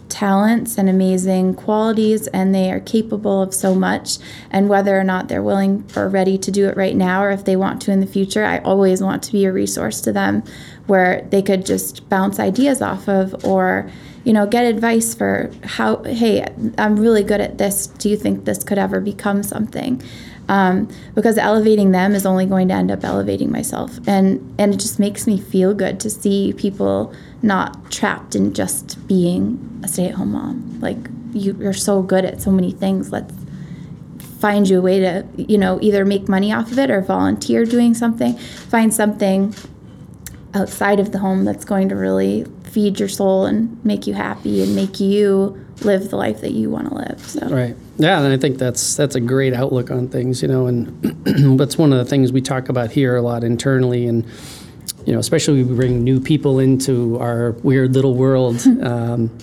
talents 0.08 0.76
and 0.76 0.88
amazing 0.88 1.54
qualities 1.54 2.26
and 2.28 2.54
they 2.54 2.70
are 2.70 2.80
capable 2.80 3.42
of 3.42 3.54
so 3.54 3.74
much. 3.74 4.18
And 4.50 4.68
whether 4.68 4.98
or 4.98 5.04
not 5.04 5.28
they're 5.28 5.42
willing 5.42 5.88
or 5.96 6.08
ready 6.08 6.36
to 6.38 6.50
do 6.50 6.68
it 6.68 6.76
right 6.76 6.94
now 6.94 7.22
or 7.22 7.30
if 7.30 7.44
they 7.44 7.56
want 7.56 7.80
to 7.82 7.90
in 7.90 8.00
the 8.00 8.06
future 8.06 8.44
i 8.44 8.58
always 8.58 9.02
want 9.02 9.22
to 9.22 9.32
be 9.32 9.44
a 9.46 9.52
resource 9.52 10.00
to 10.02 10.12
them 10.12 10.44
where 10.86 11.26
they 11.30 11.42
could 11.42 11.64
just 11.64 12.08
bounce 12.08 12.38
ideas 12.38 12.82
off 12.82 13.08
of 13.08 13.44
or 13.44 13.90
you 14.24 14.32
know 14.32 14.46
get 14.46 14.64
advice 14.64 15.14
for 15.14 15.50
how 15.64 16.02
hey 16.04 16.46
i'm 16.78 16.96
really 16.96 17.22
good 17.22 17.40
at 17.40 17.58
this. 17.58 17.86
Do 17.86 18.08
you 18.08 18.16
think 18.16 18.44
this 18.44 18.62
could 18.62 18.78
ever 18.78 19.00
become 19.00 19.42
something 19.42 20.02
um, 20.48 20.88
because 21.14 21.38
elevating 21.38 21.92
them 21.92 22.14
is 22.14 22.26
only 22.26 22.46
going 22.46 22.68
to 22.68 22.74
end 22.74 22.90
up 22.90 23.04
elevating 23.04 23.50
myself. 23.50 23.98
And 24.06 24.54
and 24.58 24.74
it 24.74 24.78
just 24.78 24.98
makes 24.98 25.26
me 25.26 25.38
feel 25.38 25.74
good 25.74 26.00
to 26.00 26.10
see 26.10 26.52
people 26.56 27.14
not 27.42 27.90
trapped 27.90 28.34
in 28.34 28.54
just 28.54 29.06
being 29.06 29.80
a 29.84 29.88
stay-at-home 29.88 30.32
mom. 30.32 30.80
Like 30.80 30.98
you, 31.32 31.56
you're 31.58 31.72
so 31.72 32.02
good 32.02 32.24
at 32.24 32.40
so 32.40 32.50
many 32.50 32.72
things. 32.72 33.10
Let's 33.12 33.34
find 34.40 34.68
you 34.68 34.78
a 34.78 34.82
way 34.82 34.98
to 34.98 35.24
you 35.36 35.56
know 35.56 35.78
either 35.80 36.04
make 36.04 36.28
money 36.28 36.52
off 36.52 36.72
of 36.72 36.78
it 36.78 36.90
or 36.90 37.00
volunteer 37.00 37.64
doing 37.64 37.94
something. 37.94 38.36
Find 38.36 38.92
something 38.92 39.54
outside 40.54 41.00
of 41.00 41.12
the 41.12 41.18
home 41.18 41.44
that's 41.44 41.64
going 41.64 41.88
to 41.88 41.96
really 41.96 42.44
feed 42.64 42.98
your 42.98 43.08
soul 43.08 43.46
and 43.46 43.82
make 43.84 44.06
you 44.06 44.14
happy 44.14 44.62
and 44.62 44.74
make 44.74 45.00
you 45.00 45.61
live 45.84 46.10
the 46.10 46.16
life 46.16 46.40
that 46.40 46.52
you 46.52 46.70
want 46.70 46.88
to 46.88 46.94
live 46.94 47.20
so 47.20 47.46
Right. 47.48 47.76
Yeah, 47.98 48.20
and 48.20 48.32
I 48.32 48.36
think 48.36 48.58
that's 48.58 48.96
that's 48.96 49.14
a 49.14 49.20
great 49.20 49.54
outlook 49.54 49.90
on 49.90 50.08
things, 50.08 50.42
you 50.42 50.48
know, 50.48 50.66
and 50.66 50.88
that's 51.58 51.76
one 51.78 51.92
of 51.92 51.98
the 51.98 52.04
things 52.04 52.32
we 52.32 52.40
talk 52.40 52.68
about 52.68 52.90
here 52.90 53.16
a 53.16 53.22
lot 53.22 53.44
internally, 53.44 54.06
and 54.06 54.24
you 55.06 55.12
know, 55.12 55.18
especially 55.18 55.62
we 55.62 55.74
bring 55.74 56.02
new 56.02 56.20
people 56.20 56.58
into 56.58 57.18
our 57.18 57.52
weird 57.62 57.94
little 57.94 58.14
world, 58.14 58.60
um, 58.82 59.36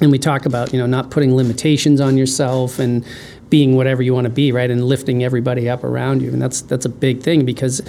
and 0.00 0.10
we 0.10 0.18
talk 0.18 0.46
about 0.46 0.72
you 0.72 0.78
know 0.78 0.86
not 0.86 1.10
putting 1.10 1.34
limitations 1.34 2.00
on 2.00 2.16
yourself 2.16 2.78
and 2.78 3.04
being 3.48 3.76
whatever 3.76 4.02
you 4.02 4.14
want 4.14 4.26
to 4.26 4.30
be, 4.30 4.52
right, 4.52 4.70
and 4.70 4.84
lifting 4.84 5.24
everybody 5.24 5.68
up 5.68 5.82
around 5.82 6.22
you, 6.22 6.30
and 6.32 6.40
that's 6.40 6.60
that's 6.62 6.84
a 6.84 6.90
big 6.90 7.22
thing 7.22 7.44
because 7.44 7.82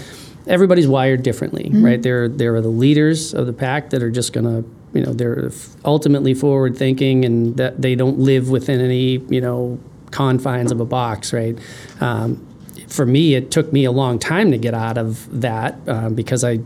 everybody's 0.48 0.88
wired 0.88 1.22
differently, 1.22 1.70
right? 1.74 2.02
There 2.02 2.28
there 2.28 2.56
are 2.56 2.62
the 2.62 2.70
leaders 2.70 3.34
of 3.34 3.46
the 3.46 3.54
pack 3.54 3.92
that 3.92 4.02
are 4.02 4.12
just 4.12 4.34
gonna 4.34 4.64
you 4.94 5.02
know 5.02 5.14
they're 5.14 5.52
ultimately 5.86 6.34
forward 6.34 6.78
thinking 6.78 7.26
and 7.26 7.58
that 7.58 7.82
they 7.82 7.96
don't 7.96 8.20
live 8.20 8.50
within 8.50 8.82
any 8.82 9.18
you 9.30 9.42
know 9.42 9.80
confines 10.12 10.72
of 10.72 10.80
a 10.80 10.86
box 10.86 11.34
right? 11.34 11.58
Um, 12.02 12.46
for 12.88 13.06
me 13.06 13.36
it 13.36 13.52
took 13.52 13.72
me 13.72 13.86
a 13.86 13.92
long 13.92 14.20
time 14.20 14.52
to 14.52 14.58
get 14.58 14.74
out 14.74 14.98
of 14.98 15.42
that 15.42 15.78
um, 15.88 16.14
because 16.14 16.44
i 16.44 16.60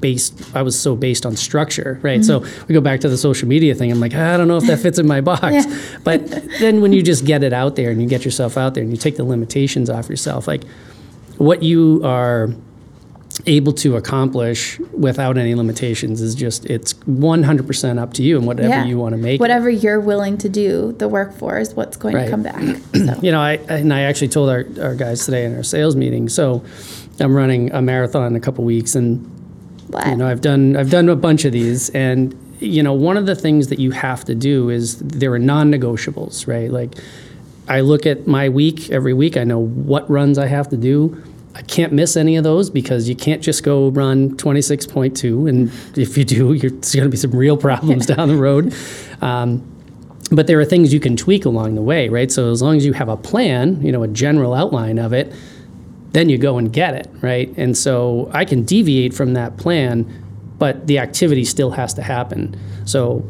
based 0.00 0.54
i 0.54 0.62
was 0.62 0.78
so 0.78 0.94
based 0.94 1.26
on 1.26 1.34
structure 1.36 1.98
right? 2.02 2.24
So 2.24 2.44
we 2.68 2.72
go 2.72 2.80
back 2.80 3.00
to 3.00 3.08
the 3.08 3.18
social 3.18 3.48
media 3.48 3.74
thing. 3.74 3.90
I'm 3.90 4.00
like 4.00 4.14
i 4.14 4.36
don't 4.36 4.48
know 4.48 4.56
if 4.56 4.64
that 4.66 4.78
fits 4.78 4.98
in 4.98 5.06
my 5.06 5.20
box. 5.20 5.66
But 6.04 6.28
then 6.60 6.80
when 6.80 6.92
you 6.92 7.02
just 7.02 7.24
get 7.24 7.42
it 7.42 7.52
out 7.52 7.76
there 7.76 7.90
and 7.90 8.00
you 8.00 8.08
get 8.08 8.24
yourself 8.24 8.56
out 8.56 8.74
there 8.74 8.82
and 8.82 8.92
you 8.92 8.96
take 8.96 9.16
the 9.16 9.24
limitations 9.24 9.90
off 9.90 10.08
yourself 10.08 10.46
like 10.46 10.64
what 11.36 11.62
you 11.62 12.00
are 12.04 12.50
able 13.48 13.72
to 13.72 13.96
accomplish 13.96 14.78
without 14.92 15.38
any 15.38 15.54
limitations 15.54 16.20
is 16.20 16.34
just 16.34 16.66
it's 16.66 16.92
100% 16.94 17.98
up 17.98 18.12
to 18.14 18.22
you 18.22 18.36
and 18.36 18.46
whatever 18.46 18.68
Yeah. 18.68 18.84
you 18.84 18.98
want 18.98 19.14
to 19.14 19.16
make 19.20 19.36
it. 19.36 19.40
whatever 19.40 19.70
you're 19.70 20.00
willing 20.00 20.36
to 20.38 20.48
do 20.48 20.92
the 20.98 21.08
work 21.08 21.32
for 21.36 21.58
is 21.58 21.74
what's 21.74 21.96
going 21.96 22.14
Right. 22.14 22.24
to 22.26 22.30
come 22.30 22.42
back 22.42 22.62
so. 22.94 23.14
you 23.22 23.32
know 23.32 23.40
I 23.40 23.54
and 23.68 23.92
I 23.92 24.02
actually 24.02 24.28
told 24.28 24.50
our, 24.50 24.64
our 24.80 24.94
guys 24.94 25.24
today 25.24 25.44
in 25.46 25.56
our 25.56 25.62
sales 25.62 25.96
meeting 25.96 26.28
so 26.28 26.62
I'm 27.20 27.34
running 27.34 27.72
a 27.72 27.80
marathon 27.82 28.26
in 28.28 28.36
a 28.36 28.40
couple 28.40 28.64
weeks 28.64 28.94
and 28.94 29.28
But, 29.90 30.06
you 30.08 30.16
know 30.16 30.28
I've 30.28 30.42
done 30.42 30.76
I've 30.76 30.90
done 30.90 31.08
a 31.08 31.16
bunch 31.16 31.44
of 31.46 31.52
these 31.52 31.88
and 31.90 32.36
you 32.60 32.82
know 32.82 32.92
one 32.92 33.16
of 33.16 33.24
the 33.26 33.34
things 33.34 33.68
that 33.68 33.78
you 33.78 33.92
have 33.92 34.24
to 34.26 34.34
do 34.34 34.68
is 34.68 34.98
there 34.98 35.32
are 35.32 35.38
non-negotiables 35.38 36.46
right 36.46 36.70
like 36.70 36.94
I 37.66 37.80
look 37.80 38.04
at 38.06 38.26
my 38.26 38.48
week 38.48 38.90
every 38.90 39.14
week 39.14 39.36
I 39.36 39.44
know 39.44 39.58
what 39.60 40.08
runs 40.10 40.38
I 40.38 40.46
have 40.46 40.68
to 40.70 40.76
do 40.76 41.22
I 41.54 41.62
can't 41.62 41.92
miss 41.92 42.16
any 42.16 42.36
of 42.36 42.44
those 42.44 42.70
because 42.70 43.08
you 43.08 43.16
can't 43.16 43.42
just 43.42 43.64
go 43.64 43.88
run 43.88 44.36
26.2 44.36 45.48
and 45.48 45.98
if 45.98 46.16
you 46.16 46.24
do 46.24 46.52
you're, 46.52 46.70
there's 46.70 46.94
going 46.94 47.04
to 47.04 47.10
be 47.10 47.16
some 47.16 47.32
real 47.32 47.56
problems 47.56 48.06
down 48.06 48.28
the 48.28 48.36
road 48.36 48.74
um, 49.22 49.62
but 50.30 50.46
there 50.46 50.60
are 50.60 50.64
things 50.64 50.92
you 50.92 51.00
can 51.00 51.16
tweak 51.16 51.44
along 51.44 51.74
the 51.74 51.82
way 51.82 52.08
right 52.08 52.30
so 52.30 52.50
as 52.50 52.62
long 52.62 52.76
as 52.76 52.84
you 52.84 52.92
have 52.92 53.08
a 53.08 53.16
plan 53.16 53.82
you 53.82 53.90
know 53.90 54.02
a 54.02 54.08
general 54.08 54.54
outline 54.54 54.98
of 54.98 55.12
it 55.12 55.32
then 56.12 56.28
you 56.28 56.38
go 56.38 56.58
and 56.58 56.72
get 56.72 56.94
it, 56.94 57.08
right? 57.20 57.52
And 57.56 57.76
so 57.76 58.30
I 58.32 58.44
can 58.44 58.62
deviate 58.62 59.14
from 59.14 59.34
that 59.34 59.56
plan, 59.56 60.06
but 60.58 60.86
the 60.86 60.98
activity 60.98 61.44
still 61.44 61.70
has 61.72 61.94
to 61.94 62.02
happen. 62.02 62.58
So 62.86 63.24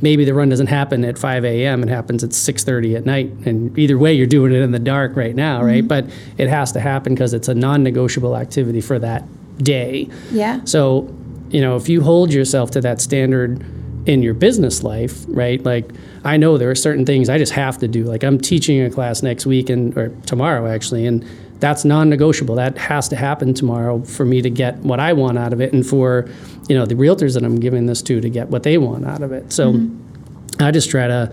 maybe 0.00 0.24
the 0.24 0.34
run 0.34 0.48
doesn't 0.48 0.68
happen 0.68 1.04
at 1.04 1.18
5 1.18 1.44
a.m. 1.44 1.82
It 1.82 1.88
happens 1.88 2.24
at 2.24 2.30
6:30 2.30 2.96
at 2.96 3.06
night, 3.06 3.30
and 3.44 3.76
either 3.78 3.98
way, 3.98 4.14
you're 4.14 4.26
doing 4.26 4.52
it 4.52 4.60
in 4.60 4.72
the 4.72 4.78
dark 4.78 5.16
right 5.16 5.34
now, 5.34 5.62
right? 5.62 5.84
Mm-hmm. 5.84 5.88
But 5.88 6.06
it 6.36 6.48
has 6.48 6.72
to 6.72 6.80
happen 6.80 7.14
because 7.14 7.34
it's 7.34 7.48
a 7.48 7.54
non-negotiable 7.54 8.36
activity 8.36 8.80
for 8.80 8.98
that 8.98 9.24
day. 9.58 10.08
yeah 10.30 10.60
So, 10.64 11.12
you 11.50 11.60
know, 11.60 11.76
if 11.76 11.88
you 11.88 12.02
hold 12.02 12.32
yourself 12.32 12.70
to 12.72 12.80
that 12.82 13.00
standard 13.00 13.64
in 14.06 14.22
your 14.22 14.34
business 14.34 14.82
life, 14.82 15.24
right? 15.28 15.62
Like 15.64 15.90
I 16.24 16.36
know 16.36 16.56
there 16.58 16.70
are 16.70 16.74
certain 16.74 17.04
things 17.04 17.28
I 17.28 17.38
just 17.38 17.52
have 17.52 17.78
to 17.78 17.88
do. 17.88 18.04
Like 18.04 18.22
I'm 18.22 18.38
teaching 18.38 18.80
a 18.80 18.90
class 18.90 19.22
next 19.22 19.46
week 19.46 19.68
and 19.68 19.96
or 19.96 20.08
tomorrow 20.26 20.66
actually, 20.66 21.06
and 21.06 21.24
that's 21.60 21.84
non-negotiable. 21.84 22.54
That 22.54 22.78
has 22.78 23.08
to 23.08 23.16
happen 23.16 23.54
tomorrow 23.54 24.02
for 24.02 24.24
me 24.24 24.42
to 24.42 24.50
get 24.50 24.78
what 24.78 25.00
I 25.00 25.12
want 25.12 25.38
out 25.38 25.52
of 25.52 25.60
it 25.60 25.72
and 25.72 25.84
for, 25.86 26.28
you 26.68 26.76
know, 26.76 26.86
the 26.86 26.94
realtors 26.94 27.34
that 27.34 27.44
I'm 27.44 27.58
giving 27.58 27.86
this 27.86 28.02
to 28.02 28.20
to 28.20 28.30
get 28.30 28.48
what 28.48 28.62
they 28.62 28.78
want 28.78 29.04
out 29.06 29.22
of 29.22 29.32
it. 29.32 29.52
So 29.52 29.72
mm-hmm. 29.72 30.62
I 30.62 30.70
just 30.70 30.90
try 30.90 31.08
to 31.08 31.32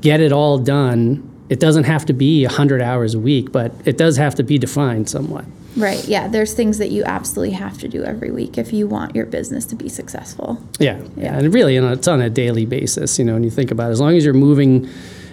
get 0.00 0.20
it 0.20 0.32
all 0.32 0.58
done. 0.58 1.30
It 1.48 1.60
doesn't 1.60 1.84
have 1.84 2.06
to 2.06 2.12
be 2.12 2.44
100 2.44 2.82
hours 2.82 3.14
a 3.14 3.18
week, 3.18 3.52
but 3.52 3.72
it 3.84 3.96
does 3.96 4.16
have 4.16 4.34
to 4.36 4.42
be 4.42 4.58
defined 4.58 5.08
somewhat. 5.08 5.44
Right. 5.76 6.06
Yeah. 6.06 6.28
There's 6.28 6.54
things 6.54 6.78
that 6.78 6.90
you 6.90 7.02
absolutely 7.04 7.54
have 7.56 7.78
to 7.78 7.88
do 7.88 8.04
every 8.04 8.30
week 8.30 8.58
if 8.58 8.72
you 8.72 8.86
want 8.86 9.16
your 9.16 9.26
business 9.26 9.64
to 9.66 9.74
be 9.74 9.88
successful. 9.88 10.62
Yeah, 10.78 11.00
yeah, 11.16 11.36
and 11.36 11.52
really, 11.52 11.74
you 11.74 11.80
know, 11.80 11.92
it's 11.92 12.06
on 12.06 12.20
a 12.20 12.30
daily 12.30 12.64
basis. 12.64 13.18
You 13.18 13.24
know, 13.24 13.32
when 13.32 13.42
you 13.42 13.50
think 13.50 13.70
about 13.72 13.88
it, 13.88 13.92
as 13.92 14.00
long 14.00 14.14
as 14.16 14.24
you're 14.24 14.34
moving, 14.34 14.88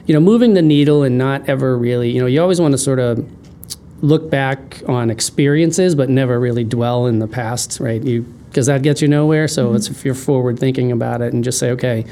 you 0.07 0.13
know, 0.15 0.19
moving 0.19 0.55
the 0.55 0.61
needle 0.63 1.03
and 1.03 1.17
not 1.17 1.47
ever 1.47 1.77
really, 1.77 2.09
you 2.09 2.19
know, 2.19 2.25
you 2.25 2.41
always 2.41 2.59
want 2.59 2.71
to 2.71 2.79
sort 2.79 2.97
of 2.97 3.23
look 4.01 4.29
back 4.29 4.81
on 4.87 5.09
experiences, 5.09 5.95
but 5.95 6.09
never 6.09 6.39
really 6.39 6.63
dwell 6.63 7.05
in 7.07 7.19
the 7.19 7.27
past, 7.27 7.79
right? 7.79 8.03
You 8.03 8.23
because 8.49 8.65
that 8.65 8.83
gets 8.83 9.01
you 9.01 9.07
nowhere. 9.07 9.47
So 9.47 9.67
mm-hmm. 9.67 9.77
it's 9.77 9.89
if 9.89 10.03
you're 10.03 10.13
forward 10.13 10.59
thinking 10.59 10.91
about 10.91 11.21
it 11.21 11.33
and 11.33 11.41
just 11.41 11.57
say, 11.57 11.71
okay, 11.71 12.05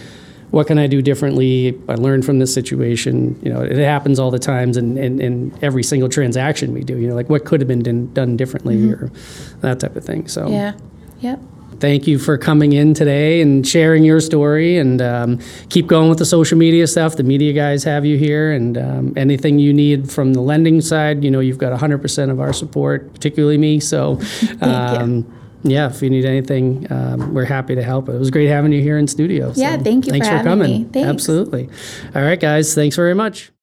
what 0.52 0.68
can 0.68 0.80
I 0.80 0.88
do 0.88 1.02
differently? 1.02 1.78
I 1.90 1.96
learned 1.96 2.26
from 2.26 2.40
this 2.40 2.54
situation. 2.54 3.38
You 3.44 3.54
know, 3.54 3.62
it 3.62 3.78
happens 3.78 4.20
all 4.20 4.32
the 4.32 4.40
times 4.40 4.78
in, 4.78 4.98
in, 4.98 5.22
in 5.22 5.60
every 5.62 5.84
single 5.84 6.08
transaction 6.08 6.74
we 6.74 6.84
do. 6.84 6.98
You 6.98 7.10
know, 7.10 7.16
like 7.16 7.30
what 7.30 7.44
could 7.44 7.60
have 7.60 7.68
been 7.68 7.84
done, 7.84 8.14
done 8.14 8.38
differently 8.38 8.78
mm-hmm. 8.78 9.06
or 9.06 9.12
that 9.60 9.82
type 9.82 9.96
of 9.96 10.06
thing. 10.06 10.28
So 10.28 10.48
Yeah. 10.48 10.74
Yep. 11.20 11.42
Thank 11.80 12.08
you 12.08 12.20
for 12.20 12.38
coming 12.38 12.74
in 12.74 12.94
today 12.94 13.42
and 13.42 13.68
sharing 13.68 14.04
your 14.04 14.20
story 14.20 14.78
and 14.78 15.02
um, 15.02 15.40
keep 15.70 15.88
going 15.88 16.10
with 16.10 16.20
the 16.20 16.26
social 16.26 16.58
media 16.58 16.88
stuff. 16.88 17.16
The 17.16 17.24
media 17.24 17.54
guys 17.54 17.84
have 17.84 18.06
you 18.06 18.18
here 18.18 18.52
and 18.52 18.78
um, 18.78 19.14
anything 19.16 19.60
you 19.60 19.74
need 19.74 20.12
from 20.12 20.34
the 20.34 20.42
lending 20.42 20.82
side 20.82 21.24
you 21.24 21.32
know 21.32 21.40
you've 21.40 21.58
got 21.58 21.78
100% 21.78 22.30
of 22.30 22.40
our 22.40 22.54
support 22.54 23.14
particularly 23.14 23.58
me. 23.58 23.80
So 23.80 24.20
um, 24.62 25.36
yeah 25.64 25.90
if 25.90 26.02
you 26.02 26.10
need 26.10 26.26
anything 26.26 26.88
um, 26.92 27.34
we're 27.34 27.46
happy 27.46 27.76
to 27.76 27.84
help. 27.84 28.10
It 28.10 28.18
was 28.18 28.32
great 28.32 28.48
having 28.48 28.72
you 28.72 28.82
here 28.82 28.98
in 28.98 29.08
studio. 29.08 29.54
Yeah, 29.56 29.78
so 29.78 29.84
thank 29.84 30.06
you 30.06 30.12
thanks 30.12 30.28
for 30.28 30.32
for 30.32 30.38
having 30.38 30.52
coming. 30.52 30.84
me. 30.84 30.90
Thanks. 30.92 31.08
absolutely. 31.08 31.70
All 32.16 32.22
right 32.22 32.40
guys. 32.40 32.76
Thanks 32.76 32.96
very 32.96 33.16
much 33.16 33.52